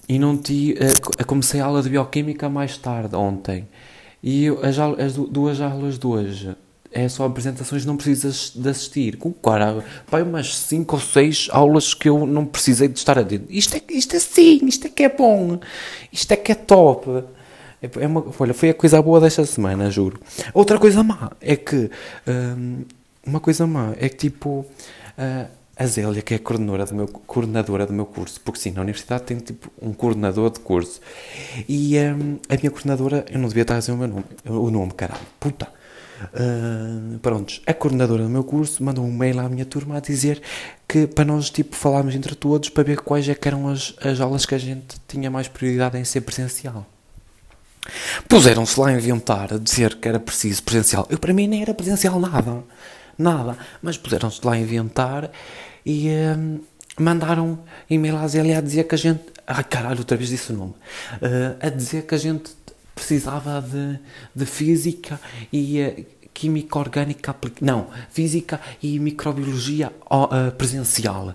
E 0.08 0.18
não 0.18 0.36
tive. 0.36 0.80
Uh, 0.80 1.26
comecei 1.26 1.60
a 1.60 1.66
aula 1.66 1.80
de 1.80 1.90
Bioquímica 1.90 2.48
mais 2.48 2.76
tarde, 2.76 3.14
ontem. 3.14 3.68
E 4.28 4.48
as, 4.48 4.76
as 4.76 5.14
duas 5.14 5.60
aulas 5.60 6.00
de 6.00 6.04
hoje 6.04 6.56
é 6.90 7.08
só 7.08 7.26
apresentações, 7.26 7.86
não 7.86 7.96
precisas 7.96 8.50
de 8.52 8.68
assistir. 8.68 9.16
Com 9.18 9.32
cara, 9.32 9.84
pai, 10.10 10.22
umas 10.22 10.56
5 10.56 10.96
ou 10.96 11.00
6 11.00 11.48
aulas 11.52 11.94
que 11.94 12.08
eu 12.08 12.26
não 12.26 12.44
precisei 12.44 12.88
de 12.88 12.98
estar 12.98 13.16
a 13.16 13.22
dizer. 13.22 13.44
Isto 13.48 13.76
é, 13.76 13.82
isto 13.90 14.16
é 14.16 14.18
sim, 14.18 14.66
isto 14.66 14.88
é 14.88 14.90
que 14.90 15.04
é 15.04 15.08
bom, 15.08 15.60
isto 16.12 16.32
é 16.32 16.36
que 16.36 16.50
é 16.50 16.56
top. 16.56 17.22
É, 17.80 17.88
é 18.00 18.06
uma, 18.08 18.24
olha, 18.36 18.52
foi 18.52 18.70
a 18.70 18.74
coisa 18.74 19.00
boa 19.00 19.20
desta 19.20 19.46
semana, 19.46 19.92
juro. 19.92 20.18
Outra 20.52 20.76
coisa 20.76 21.04
má 21.04 21.30
é 21.40 21.54
que. 21.54 21.88
Hum, 22.26 22.82
uma 23.24 23.38
coisa 23.38 23.64
má 23.64 23.92
é 23.96 24.08
que 24.08 24.16
tipo. 24.16 24.66
Uh, 25.16 25.48
a 25.78 25.86
Zélia, 25.86 26.22
que 26.22 26.34
é 26.34 26.38
coordenadora 26.38 26.86
do, 26.86 26.94
meu, 26.94 27.06
coordenadora 27.06 27.86
do 27.86 27.92
meu 27.92 28.06
curso, 28.06 28.40
porque 28.40 28.58
sim, 28.58 28.70
na 28.70 28.80
universidade 28.80 29.24
tem 29.24 29.38
tipo 29.38 29.70
um 29.80 29.92
coordenador 29.92 30.50
de 30.50 30.60
curso. 30.60 31.00
E 31.68 31.98
um, 31.98 32.38
a 32.48 32.56
minha 32.56 32.70
coordenadora, 32.70 33.26
eu 33.30 33.38
não 33.38 33.48
devia 33.48 33.62
estar 33.62 33.76
a 33.76 33.78
dizer 33.78 33.92
o 33.92 33.96
meu 33.96 34.08
nome, 34.08 34.24
o 34.46 34.70
nome, 34.70 34.92
caralho, 34.92 35.20
puta. 35.38 35.68
Uh, 36.32 37.18
prontos, 37.18 37.60
a 37.66 37.74
coordenadora 37.74 38.22
do 38.22 38.30
meu 38.30 38.42
curso 38.42 38.82
mandou 38.82 39.04
um 39.04 39.12
mail 39.12 39.38
à 39.38 39.50
minha 39.50 39.66
turma 39.66 39.98
a 39.98 40.00
dizer 40.00 40.40
que 40.88 41.06
para 41.06 41.26
nós 41.26 41.50
tipo 41.50 41.76
falarmos 41.76 42.14
entre 42.14 42.34
todos 42.34 42.70
para 42.70 42.82
ver 42.84 43.00
quais 43.00 43.28
é 43.28 43.34
que 43.34 43.46
eram 43.46 43.68
as, 43.68 43.94
as 44.00 44.18
aulas 44.18 44.46
que 44.46 44.54
a 44.54 44.58
gente 44.58 44.96
tinha 45.06 45.30
mais 45.30 45.46
prioridade 45.46 45.98
em 45.98 46.04
ser 46.04 46.22
presencial. 46.22 46.86
Puseram-se 48.26 48.80
lá 48.80 48.88
a 48.88 48.92
inventar, 48.94 49.52
a 49.52 49.58
dizer 49.58 49.96
que 49.96 50.08
era 50.08 50.18
preciso 50.18 50.62
presencial. 50.62 51.06
Eu 51.10 51.18
para 51.18 51.34
mim 51.34 51.46
nem 51.46 51.60
era 51.60 51.74
presencial 51.74 52.18
nada 52.18 52.64
nada. 53.18 53.56
Mas 53.82 53.96
puseram-se 53.96 54.44
lá 54.44 54.52
a 54.52 54.58
inventar 54.58 55.30
e 55.84 56.08
um, 56.36 56.60
mandaram 56.98 57.58
e-mail 57.88 58.16
à 58.16 58.26
Zélia 58.26 58.58
a 58.58 58.60
dizer 58.60 58.84
que 58.84 58.94
a 58.94 58.98
gente. 58.98 59.22
Ai 59.46 59.64
caralho, 59.64 59.98
outra 59.98 60.16
vez 60.16 60.28
disse 60.30 60.52
o 60.52 60.56
nome. 60.56 60.74
Uh, 61.22 61.56
a 61.60 61.68
dizer 61.68 62.02
que 62.02 62.14
a 62.14 62.18
gente 62.18 62.50
precisava 62.94 63.60
de, 63.62 63.98
de 64.34 64.46
física 64.46 65.20
e 65.52 65.80
uh, 65.80 66.06
química 66.34 66.78
orgânica. 66.78 67.34
Não, 67.60 67.88
física 68.10 68.60
e 68.82 68.98
microbiologia 68.98 69.92
uh, 70.10 70.50
presencial. 70.52 71.34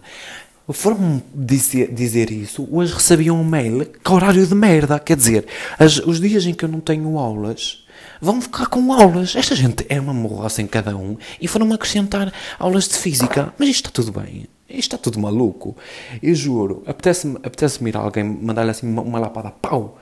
Foram 0.70 1.22
dizer, 1.34 1.94
dizer 1.94 2.32
isso, 2.32 2.68
hoje 2.72 2.94
recebiam 2.94 3.40
um 3.40 3.44
mail 3.44 3.86
que 3.86 4.12
horário 4.12 4.46
de 4.46 4.56
merda. 4.56 5.00
Quer 5.00 5.18
dizer, 5.18 5.46
as, 5.78 5.98
os 5.98 6.20
dias 6.20 6.46
em 6.46 6.54
que 6.54 6.64
eu 6.64 6.70
não 6.70 6.80
tenho 6.80 7.18
aulas 7.18 7.81
vão 8.22 8.40
ficar 8.40 8.68
com 8.68 8.94
aulas. 8.94 9.36
Esta 9.36 9.56
gente 9.56 9.86
é 9.90 10.00
uma 10.00 10.14
morroça 10.14 10.62
em 10.62 10.68
cada 10.68 10.96
um 10.96 11.18
e 11.42 11.48
foram 11.48 11.74
acrescentar 11.74 12.32
aulas 12.60 12.88
de 12.88 12.96
física. 12.96 13.54
Mas 13.58 13.70
isto 13.70 13.88
está 13.88 13.90
tudo 13.90 14.22
bem. 14.22 14.48
Isto 14.70 14.96
está 14.96 14.98
tudo 14.98 15.20
maluco. 15.20 15.76
Eu 16.22 16.36
juro. 16.36 16.84
Apetece-me 16.86 17.38
apetece 17.38 17.84
ir 17.84 17.98
alguém 17.98 18.24
mandar-lhe 18.24 18.70
assim 18.72 18.88
uma, 18.88 19.02
uma 19.02 19.20
lapada. 19.20 19.50
Pau! 19.50 20.00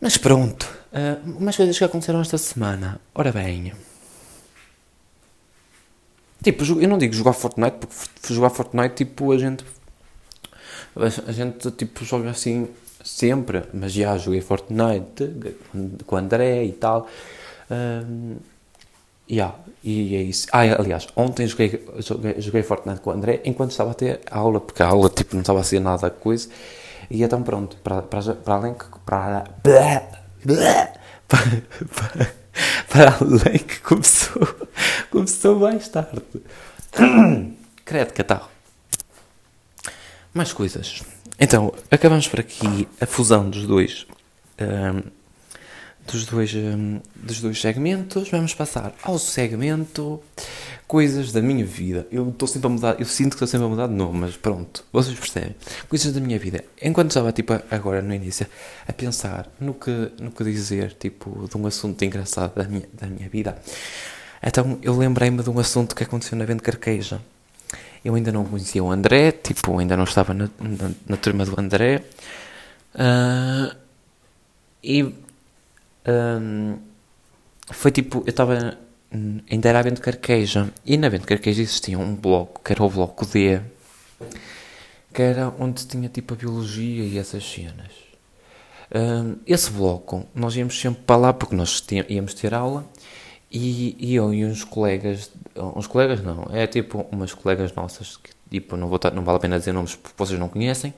Mas 0.00 0.18
pronto. 0.18 0.68
Uh, 0.92 1.38
umas 1.38 1.56
coisas 1.56 1.76
que 1.76 1.84
aconteceram 1.84 2.20
esta 2.20 2.36
semana. 2.36 3.00
Ora 3.14 3.32
bem. 3.32 3.72
Tipo, 6.42 6.64
eu 6.80 6.88
não 6.88 6.98
digo 6.98 7.14
jogar 7.14 7.32
Fortnite, 7.32 7.76
porque 7.78 8.34
jogar 8.34 8.50
Fortnite, 8.50 8.96
tipo, 8.96 9.32
a 9.32 9.38
gente. 9.38 9.64
A 11.26 11.32
gente, 11.32 11.70
tipo, 11.70 12.04
joga 12.04 12.30
assim 12.30 12.68
sempre, 13.04 13.64
mas 13.72 13.92
já 13.92 14.16
joguei 14.16 14.40
Fortnite 14.40 15.34
com 16.06 16.16
o 16.16 16.18
André 16.18 16.64
e 16.64 16.72
tal. 16.72 17.06
Um, 17.70 18.36
yeah, 19.30 19.54
e 19.82 20.16
é 20.16 20.22
isso. 20.22 20.46
Ah, 20.52 20.60
aliás, 20.60 21.08
ontem 21.16 21.46
joguei, 21.46 21.84
joguei, 21.98 22.40
joguei, 22.40 22.62
Fortnite 22.62 23.00
com 23.00 23.10
o 23.10 23.12
André 23.12 23.40
enquanto 23.44 23.70
estava 23.70 23.90
a 23.90 23.94
ter 23.94 24.20
aula, 24.30 24.60
porque 24.60 24.82
a 24.82 24.88
aula 24.88 25.08
tipo, 25.08 25.34
não 25.34 25.40
estava 25.40 25.60
a 25.60 25.64
ser 25.64 25.80
nada 25.80 26.10
coisa. 26.10 26.48
E 27.10 27.22
então 27.22 27.42
pronto, 27.42 27.76
para, 27.78 28.02
para, 28.02 28.34
para 28.34 28.54
além 28.54 28.74
que. 28.74 28.84
Para, 29.04 29.44
para, 29.62 30.92
para, 31.28 32.32
para 32.88 33.16
além 33.20 33.58
que 33.58 33.80
começou, 33.80 34.48
começou 35.10 35.58
mais 35.58 35.88
tarde. 35.88 36.22
Credo, 37.84 38.12
catarro. 38.12 38.48
Mais 40.34 40.52
coisas. 40.52 41.02
Então, 41.38 41.72
acabamos 41.90 42.28
por 42.28 42.40
aqui 42.40 42.86
a 43.00 43.06
fusão 43.06 43.48
dos 43.48 43.66
dois, 43.66 44.06
um, 44.60 45.02
dos 46.06 46.26
dois, 46.26 46.54
hum, 46.54 47.00
dos 47.14 47.40
dois 47.40 47.60
segmentos, 47.60 48.28
vamos 48.28 48.54
passar 48.54 48.94
ao 49.02 49.18
segmento 49.18 50.20
coisas 50.86 51.32
da 51.32 51.40
minha 51.40 51.64
vida. 51.64 52.06
Eu 52.12 52.28
estou 52.28 52.46
sempre 52.46 52.66
a 52.66 52.70
mudar, 52.70 53.00
eu 53.00 53.06
sinto 53.06 53.30
que 53.30 53.36
estou 53.36 53.48
sempre 53.48 53.66
a 53.66 53.68
mudar 53.70 53.86
de 53.86 53.94
nome, 53.94 54.18
mas 54.18 54.36
pronto, 54.36 54.84
vocês 54.92 55.18
percebem. 55.18 55.56
Coisas 55.88 56.12
da 56.12 56.20
minha 56.20 56.38
vida. 56.38 56.64
Enquanto 56.82 57.10
estava, 57.10 57.32
tipo, 57.32 57.54
agora 57.70 58.02
no 58.02 58.14
início, 58.14 58.46
a 58.86 58.92
pensar 58.92 59.48
no 59.58 59.72
que, 59.72 60.12
no 60.20 60.30
que 60.30 60.44
dizer, 60.44 60.92
tipo, 60.92 61.48
de 61.48 61.56
um 61.56 61.66
assunto 61.66 62.04
engraçado 62.04 62.54
da 62.54 62.64
minha, 62.64 62.86
da 62.92 63.06
minha 63.06 63.28
vida, 63.28 63.56
então 64.42 64.78
eu 64.82 64.96
lembrei-me 64.96 65.42
de 65.42 65.48
um 65.48 65.58
assunto 65.58 65.94
que 65.94 66.02
aconteceu 66.02 66.36
na 66.36 66.44
Venda 66.44 66.62
Carqueja. 66.62 67.20
Eu 68.04 68.14
ainda 68.14 68.32
não 68.32 68.44
conhecia 68.44 68.82
o 68.82 68.90
André, 68.90 69.32
tipo, 69.32 69.78
ainda 69.78 69.96
não 69.96 70.04
estava 70.04 70.34
na, 70.34 70.48
na, 70.58 70.90
na 71.06 71.16
turma 71.16 71.44
do 71.44 71.58
André. 71.58 72.02
Uh, 72.94 73.76
e 74.82 75.04
um, 76.06 76.78
foi 77.70 77.90
tipo, 77.90 78.18
eu 78.26 78.30
estava 78.30 78.76
ainda 79.50 79.68
era 79.68 79.78
a 79.78 79.82
Vento 79.82 80.00
Carqueja. 80.00 80.72
E 80.84 80.96
na 80.96 81.08
Vento 81.08 81.26
Carqueja 81.26 81.62
existia 81.62 81.98
um 81.98 82.14
bloco 82.14 82.60
que 82.64 82.72
era 82.72 82.82
o 82.82 82.90
bloco 82.90 83.24
D 83.26 83.60
que 85.12 85.20
era 85.22 85.52
onde 85.58 85.86
tinha 85.86 86.08
tipo 86.08 86.34
a 86.34 86.36
biologia 86.36 87.04
e 87.04 87.18
essas 87.18 87.44
cenas. 87.44 87.92
Um, 88.94 89.36
esse 89.46 89.70
bloco 89.70 90.26
nós 90.34 90.56
íamos 90.56 90.78
sempre 90.78 91.02
para 91.02 91.16
lá 91.16 91.32
porque 91.32 91.54
nós 91.54 91.84
íamos 92.08 92.34
ter 92.34 92.52
aula 92.52 92.84
e, 93.52 93.96
e, 93.98 94.14
eu 94.14 94.32
e 94.32 94.44
uns 94.44 94.64
colegas 94.64 95.30
uns 95.76 95.86
colegas 95.86 96.22
não, 96.22 96.46
é 96.50 96.66
tipo 96.66 97.06
umas 97.12 97.34
colegas 97.34 97.74
nossas 97.74 98.16
que 98.16 98.30
tipo, 98.50 98.76
não, 98.76 98.88
vou 98.88 98.98
não 99.14 99.24
vale 99.24 99.36
a 99.36 99.40
pena 99.40 99.58
dizer 99.58 99.72
nomes 99.72 99.94
porque 99.94 100.14
vocês 100.16 100.38
não 100.38 100.48
conhecem 100.48 100.94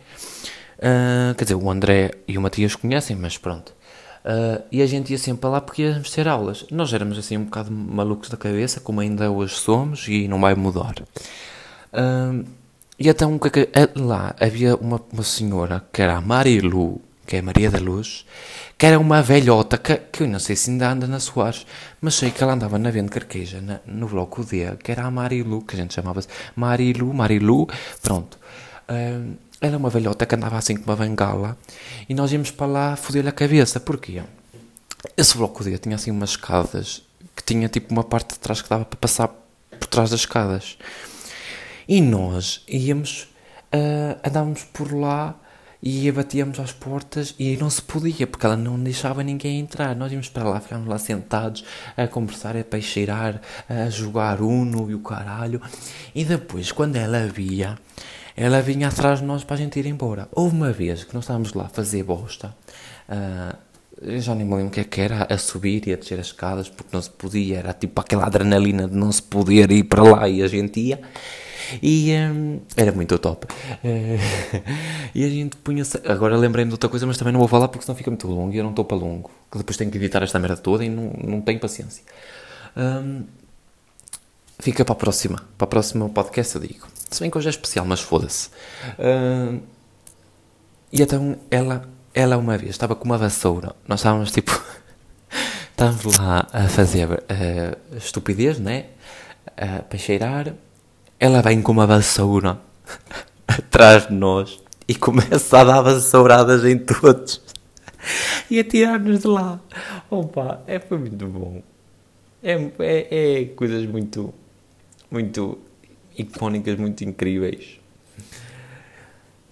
uh, 0.78 1.34
quer 1.36 1.44
dizer, 1.44 1.54
o 1.54 1.70
André 1.70 2.12
e 2.28 2.38
o 2.38 2.40
Matias 2.40 2.74
conhecem, 2.74 3.16
mas 3.16 3.36
pronto 3.36 3.74
Uh, 4.24 4.64
e 4.72 4.80
a 4.80 4.86
gente 4.86 5.12
ia 5.12 5.18
sempre 5.18 5.42
para 5.42 5.50
lá 5.50 5.60
porque 5.60 5.82
íamos 5.82 6.10
ter 6.10 6.26
aulas. 6.26 6.64
Nós 6.70 6.90
éramos 6.94 7.18
assim 7.18 7.36
um 7.36 7.44
bocado 7.44 7.70
malucos 7.70 8.30
da 8.30 8.38
cabeça, 8.38 8.80
como 8.80 9.00
ainda 9.00 9.30
hoje 9.30 9.54
somos, 9.54 10.08
e 10.08 10.26
não 10.26 10.40
vai 10.40 10.54
mudar. 10.54 10.94
Uh, 11.92 12.42
e 12.98 13.08
então 13.08 13.38
lá 13.96 14.34
havia 14.40 14.76
uma, 14.76 15.00
uma 15.12 15.22
senhora 15.22 15.84
que 15.92 16.00
era 16.00 16.16
a 16.16 16.20
Marilu, 16.22 17.02
que 17.26 17.36
é 17.36 17.42
Maria 17.42 17.70
da 17.70 17.78
Luz, 17.78 18.24
que 18.76 18.86
era 18.86 18.98
uma 18.98 19.22
velhota 19.22 19.78
que, 19.78 19.96
que 19.96 20.22
eu 20.22 20.28
não 20.28 20.38
sei 20.38 20.56
se 20.56 20.70
ainda 20.70 20.90
anda 20.90 21.06
na 21.06 21.20
Soares, 21.20 21.66
mas 22.00 22.14
sei 22.14 22.30
que 22.30 22.42
ela 22.42 22.54
andava 22.54 22.78
na 22.78 22.90
Venda 22.90 23.10
Carqueja, 23.10 23.60
na, 23.60 23.80
no 23.86 24.08
bloco 24.08 24.44
D, 24.44 24.76
que 24.82 24.90
era 24.90 25.04
a 25.04 25.10
Marilu, 25.10 25.62
que 25.62 25.74
a 25.74 25.78
gente 25.78 25.94
chamava-se 25.94 26.28
Marilu, 26.56 27.12
Marilu, 27.14 27.68
pronto. 28.02 28.38
Uh, 28.88 29.36
era 29.60 29.78
uma 29.78 29.88
velhota 29.88 30.26
que 30.26 30.34
andava 30.34 30.58
assim 30.58 30.76
com 30.76 30.90
uma 30.90 30.96
bengala 30.96 31.56
e 32.08 32.14
nós 32.14 32.32
íamos 32.32 32.50
para 32.50 32.66
lá 32.66 32.96
foder-lhe 32.96 33.28
a 33.28 33.32
cabeça. 33.32 33.80
Porquê? 33.80 34.22
Esse 35.16 35.36
bloco 35.36 35.64
D 35.64 35.78
tinha 35.78 35.96
assim 35.96 36.10
umas 36.10 36.30
escadas 36.30 37.02
que 37.34 37.42
tinha 37.42 37.68
tipo 37.68 37.92
uma 37.92 38.04
parte 38.04 38.34
de 38.34 38.38
trás 38.38 38.60
que 38.60 38.68
dava 38.68 38.84
para 38.84 38.98
passar 38.98 39.28
por 39.28 39.86
trás 39.88 40.10
das 40.10 40.20
escadas. 40.20 40.76
E 41.88 42.00
nós 42.00 42.62
íamos, 42.68 43.28
uh, 43.72 44.18
andávamos 44.22 44.64
por 44.64 44.92
lá 44.92 45.34
e 45.86 46.10
batíamos 46.10 46.58
às 46.58 46.72
portas 46.72 47.34
e 47.38 47.58
não 47.58 47.68
se 47.68 47.82
podia, 47.82 48.26
porque 48.26 48.46
ela 48.46 48.56
não 48.56 48.82
deixava 48.82 49.22
ninguém 49.22 49.60
entrar. 49.60 49.94
Nós 49.94 50.10
íamos 50.10 50.30
para 50.30 50.48
lá, 50.48 50.58
ficámos 50.58 50.88
lá 50.88 50.96
sentados 50.96 51.62
a 51.94 52.08
conversar, 52.08 52.56
a 52.56 52.64
peixeirar, 52.64 53.38
a 53.68 53.90
jogar 53.90 54.40
Uno 54.40 54.90
e 54.90 54.94
o 54.94 55.00
caralho. 55.00 55.60
E 56.14 56.24
depois, 56.24 56.72
quando 56.72 56.96
ela 56.96 57.26
via, 57.26 57.78
ela 58.34 58.62
vinha 58.62 58.88
atrás 58.88 59.18
de 59.20 59.26
nós 59.26 59.44
para 59.44 59.56
a 59.56 59.58
gente 59.58 59.78
ir 59.78 59.84
embora. 59.84 60.26
Houve 60.32 60.56
uma 60.56 60.72
vez 60.72 61.04
que 61.04 61.12
nós 61.12 61.24
estávamos 61.24 61.52
lá 61.52 61.66
a 61.66 61.68
fazer 61.68 62.02
bosta, 62.02 62.56
uh, 63.10 63.54
já 64.18 64.34
nem 64.34 64.46
me 64.46 64.54
lembro 64.54 64.68
o 64.68 64.70
que 64.70 64.80
é 64.80 64.84
que 64.84 65.02
era, 65.02 65.26
a 65.28 65.36
subir 65.36 65.86
e 65.86 65.92
a 65.92 65.96
descer 65.96 66.18
as 66.18 66.28
escadas, 66.28 66.66
porque 66.66 66.90
não 66.94 67.02
se 67.02 67.10
podia, 67.10 67.58
era 67.58 67.74
tipo 67.74 68.00
aquela 68.00 68.24
adrenalina 68.24 68.88
de 68.88 68.96
não 68.96 69.12
se 69.12 69.22
poder 69.22 69.70
ir 69.70 69.84
para 69.84 70.02
lá 70.02 70.28
e 70.30 70.42
a 70.42 70.46
gente 70.46 70.80
ia. 70.80 71.00
E 71.82 72.12
um, 72.12 72.60
era 72.76 72.92
muito 72.92 73.18
top. 73.18 73.46
Uh, 73.46 74.18
e 75.14 75.24
a 75.24 75.28
gente 75.28 75.56
punha-se. 75.56 76.00
Agora 76.06 76.36
lembrei-me 76.36 76.70
de 76.70 76.74
outra 76.74 76.88
coisa, 76.88 77.06
mas 77.06 77.16
também 77.16 77.32
não 77.32 77.40
vou 77.40 77.48
falar 77.48 77.68
porque 77.68 77.84
senão 77.84 77.96
fica 77.96 78.10
muito 78.10 78.26
longo 78.26 78.52
e 78.52 78.58
eu 78.58 78.64
não 78.64 78.70
estou 78.70 78.84
para 78.84 78.96
longo. 78.96 79.30
Que 79.50 79.58
depois 79.58 79.76
tenho 79.76 79.90
que 79.90 79.98
editar 79.98 80.22
esta 80.22 80.38
merda 80.38 80.56
toda 80.56 80.84
e 80.84 80.88
não, 80.88 81.12
não 81.22 81.40
tenho 81.40 81.60
paciência. 81.60 82.02
Um, 82.76 83.24
fica 84.58 84.84
para 84.84 84.92
a 84.92 84.96
próxima. 84.96 85.42
Para 85.56 85.64
o 85.64 85.68
próximo 85.68 86.08
podcast 86.10 86.54
eu 86.56 86.62
digo. 86.62 86.86
Se 87.10 87.20
bem 87.20 87.30
que 87.30 87.38
hoje 87.38 87.48
é 87.48 87.50
especial, 87.50 87.84
mas 87.84 88.00
foda-se. 88.00 88.48
Uh, 88.98 89.60
e 90.92 91.02
então 91.02 91.36
ela, 91.50 91.88
ela 92.12 92.36
uma 92.36 92.56
vez 92.56 92.70
estava 92.70 92.94
com 92.94 93.04
uma 93.04 93.18
vassoura. 93.18 93.74
Nós 93.86 94.00
estávamos 94.00 94.30
tipo. 94.32 94.50
estávamos 95.70 96.16
lá 96.16 96.46
a 96.52 96.68
fazer 96.68 97.08
uh, 97.10 97.96
estupidez, 97.96 98.58
né? 98.58 98.86
Uh, 99.52 99.82
para 99.84 99.98
cheirar. 99.98 100.54
Ela 101.18 101.42
vem 101.42 101.62
com 101.62 101.72
uma 101.72 101.86
vassoura 101.86 102.58
atrás 103.46 104.08
de 104.08 104.14
nós 104.14 104.62
e 104.86 104.94
começa 104.94 105.60
a 105.60 105.64
dar 105.64 105.80
vassouradas 105.80 106.64
em 106.64 106.78
todos 106.78 107.40
e 108.50 108.58
a 108.58 108.64
tirar-nos 108.64 109.20
de 109.20 109.26
lá. 109.26 109.60
Opa, 110.10 110.62
é, 110.66 110.78
foi 110.78 110.98
muito 110.98 111.26
bom. 111.26 111.62
É, 112.42 112.52
é, 112.78 113.42
é 113.42 113.44
coisas 113.46 113.86
muito, 113.86 114.34
muito 115.10 115.58
icónicas 116.16 116.78
muito 116.78 117.04
incríveis. 117.04 117.80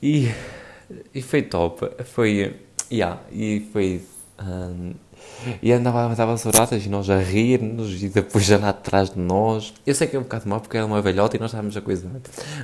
E, 0.03 0.31
e 1.14 1.22
foi 1.22 1.42
top. 1.42 1.90
Foi. 2.05 2.57
Yeah, 2.90 3.20
e 3.31 3.68
foi. 3.72 4.03
Um, 4.40 4.94
e 5.63 5.73
andava, 5.73 6.05
andava 6.05 6.37
saudades 6.37 6.87
e 6.87 6.89
nós 6.89 7.11
a 7.11 7.19
rir-nos 7.19 8.03
e 8.03 8.09
depois 8.09 8.45
já 8.45 8.59
lá 8.59 8.69
atrás 8.69 9.11
de 9.11 9.19
nós. 9.19 9.75
Eu 9.87 9.95
sei 9.95 10.07
que 10.07 10.17
é 10.17 10.19
um 10.19 10.23
bocado 10.23 10.49
mal 10.49 10.61
porque 10.61 10.77
era 10.77 10.87
uma 10.87 11.03
velhota 11.03 11.37
e 11.37 11.41
nós 11.41 11.51
estávamos 11.51 11.77
a 11.77 11.81
coisa. 11.81 12.09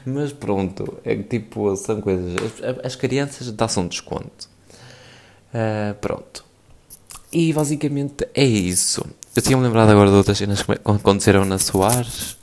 Mas 0.07 0.33
pronto, 0.33 0.99
é 1.05 1.17
tipo, 1.17 1.75
são 1.77 2.01
coisas. 2.01 2.37
As, 2.63 2.87
as 2.87 2.97
crianças 2.97 3.51
dão-se 3.51 3.81
um 3.81 3.89
desconto. 3.89 4.49
Uh, 5.53 5.95
pronto. 6.01 6.45
E 7.33 7.53
basicamente 7.53 8.27
é 8.35 8.45
isso. 8.45 9.05
Eu 9.35 9.43
tinha-me 9.43 9.63
lembrado 9.63 9.91
agora 9.91 10.11
de 10.11 10.17
outras 10.17 10.39
cenas 10.39 10.63
que 10.63 10.73
aconteceram 10.73 11.45
na 11.45 11.59
Soares 11.59 12.39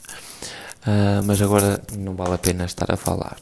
Uh, 0.86 1.20
mas 1.24 1.42
agora 1.42 1.82
não 1.98 2.14
vale 2.14 2.34
a 2.34 2.38
pena 2.38 2.64
estar 2.64 2.90
a 2.92 2.96
falar. 2.96 3.38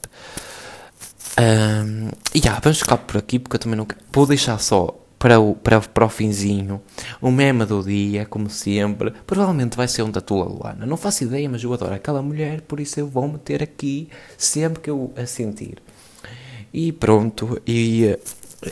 Um, 1.39 2.09
e 2.35 2.39
yeah, 2.39 2.59
vamos 2.63 2.79
ficar 2.79 2.97
por 2.97 3.19
aqui 3.19 3.39
porque 3.39 3.57
eu 3.57 3.61
também 3.61 3.77
não 3.77 3.85
quero. 3.85 4.01
Vou 4.11 4.27
deixar 4.27 4.59
só 4.59 4.97
para 5.25 5.41
o, 5.41 5.55
para, 5.55 5.81
para 5.81 6.05
o 6.05 6.09
finzinho 6.11 6.83
o 7.19 7.31
meme 7.31 7.65
do 7.65 7.83
dia, 7.83 8.27
como 8.27 8.51
sempre. 8.51 9.11
Provavelmente 9.27 9.75
vai 9.75 9.89
ser 9.89 10.03
um 10.03 10.11
da 10.11 10.21
Tula 10.21 10.45
Luana. 10.45 10.85
Não 10.85 10.99
faço 10.99 11.25
ideia, 11.25 11.49
mas 11.49 11.65
eu 11.65 11.73
adoro 11.73 11.95
aquela 11.95 12.21
mulher, 12.21 12.61
por 12.61 12.79
isso 12.79 13.01
eu 13.01 13.07
vou 13.07 13.27
meter 13.27 13.63
aqui 13.63 14.11
sempre 14.37 14.83
que 14.83 14.91
eu 14.91 15.15
a 15.17 15.25
sentir. 15.25 15.79
E 16.75 16.93
pronto, 16.93 17.59
e 17.67 18.19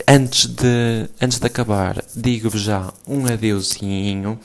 antes 0.07 0.45
de, 0.45 1.09
antes 1.19 1.39
de 1.39 1.47
acabar, 1.47 2.05
digo-vos 2.15 2.61
já 2.61 2.93
um 3.07 3.25
adeusinho. 3.25 4.39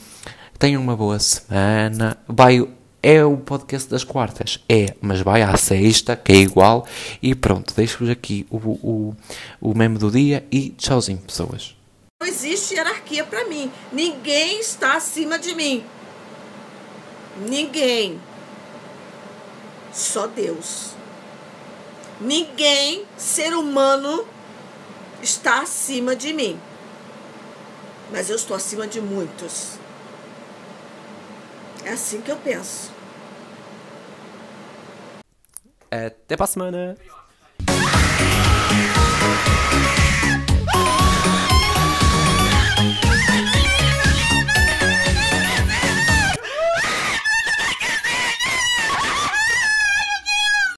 Tenham 0.58 0.80
uma 0.80 0.96
boa 0.96 1.18
semana. 1.18 2.16
Vai 2.26 2.66
é 3.02 3.22
o 3.22 3.36
podcast 3.36 3.90
das 3.90 4.02
quartas. 4.02 4.64
É, 4.66 4.94
mas 5.02 5.20
vai 5.20 5.42
à 5.42 5.54
sexta, 5.58 6.16
que 6.16 6.32
é 6.32 6.36
igual. 6.36 6.86
E 7.20 7.34
pronto, 7.34 7.74
deixo-vos 7.76 8.08
aqui 8.08 8.46
o, 8.48 8.56
o, 8.56 9.14
o 9.60 9.74
meme 9.76 9.98
do 9.98 10.10
dia 10.10 10.46
e 10.50 10.70
tchauzinho, 10.70 11.18
pessoas. 11.18 11.77
Não 12.20 12.26
existe 12.26 12.74
hierarquia 12.74 13.24
para 13.24 13.44
mim. 13.44 13.72
Ninguém 13.92 14.58
está 14.58 14.96
acima 14.96 15.38
de 15.38 15.54
mim. 15.54 15.86
Ninguém. 17.36 18.20
Só 19.92 20.26
Deus. 20.26 20.94
Ninguém, 22.20 23.06
ser 23.16 23.54
humano, 23.54 24.26
está 25.22 25.60
acima 25.60 26.16
de 26.16 26.32
mim. 26.32 26.60
Mas 28.10 28.28
eu 28.28 28.34
estou 28.34 28.56
acima 28.56 28.88
de 28.88 29.00
muitos. 29.00 29.78
É 31.84 31.90
assim 31.90 32.20
que 32.20 32.32
eu 32.32 32.36
penso. 32.36 32.90
Até 35.88 36.36
pra 36.36 36.48
semana! 36.48 36.98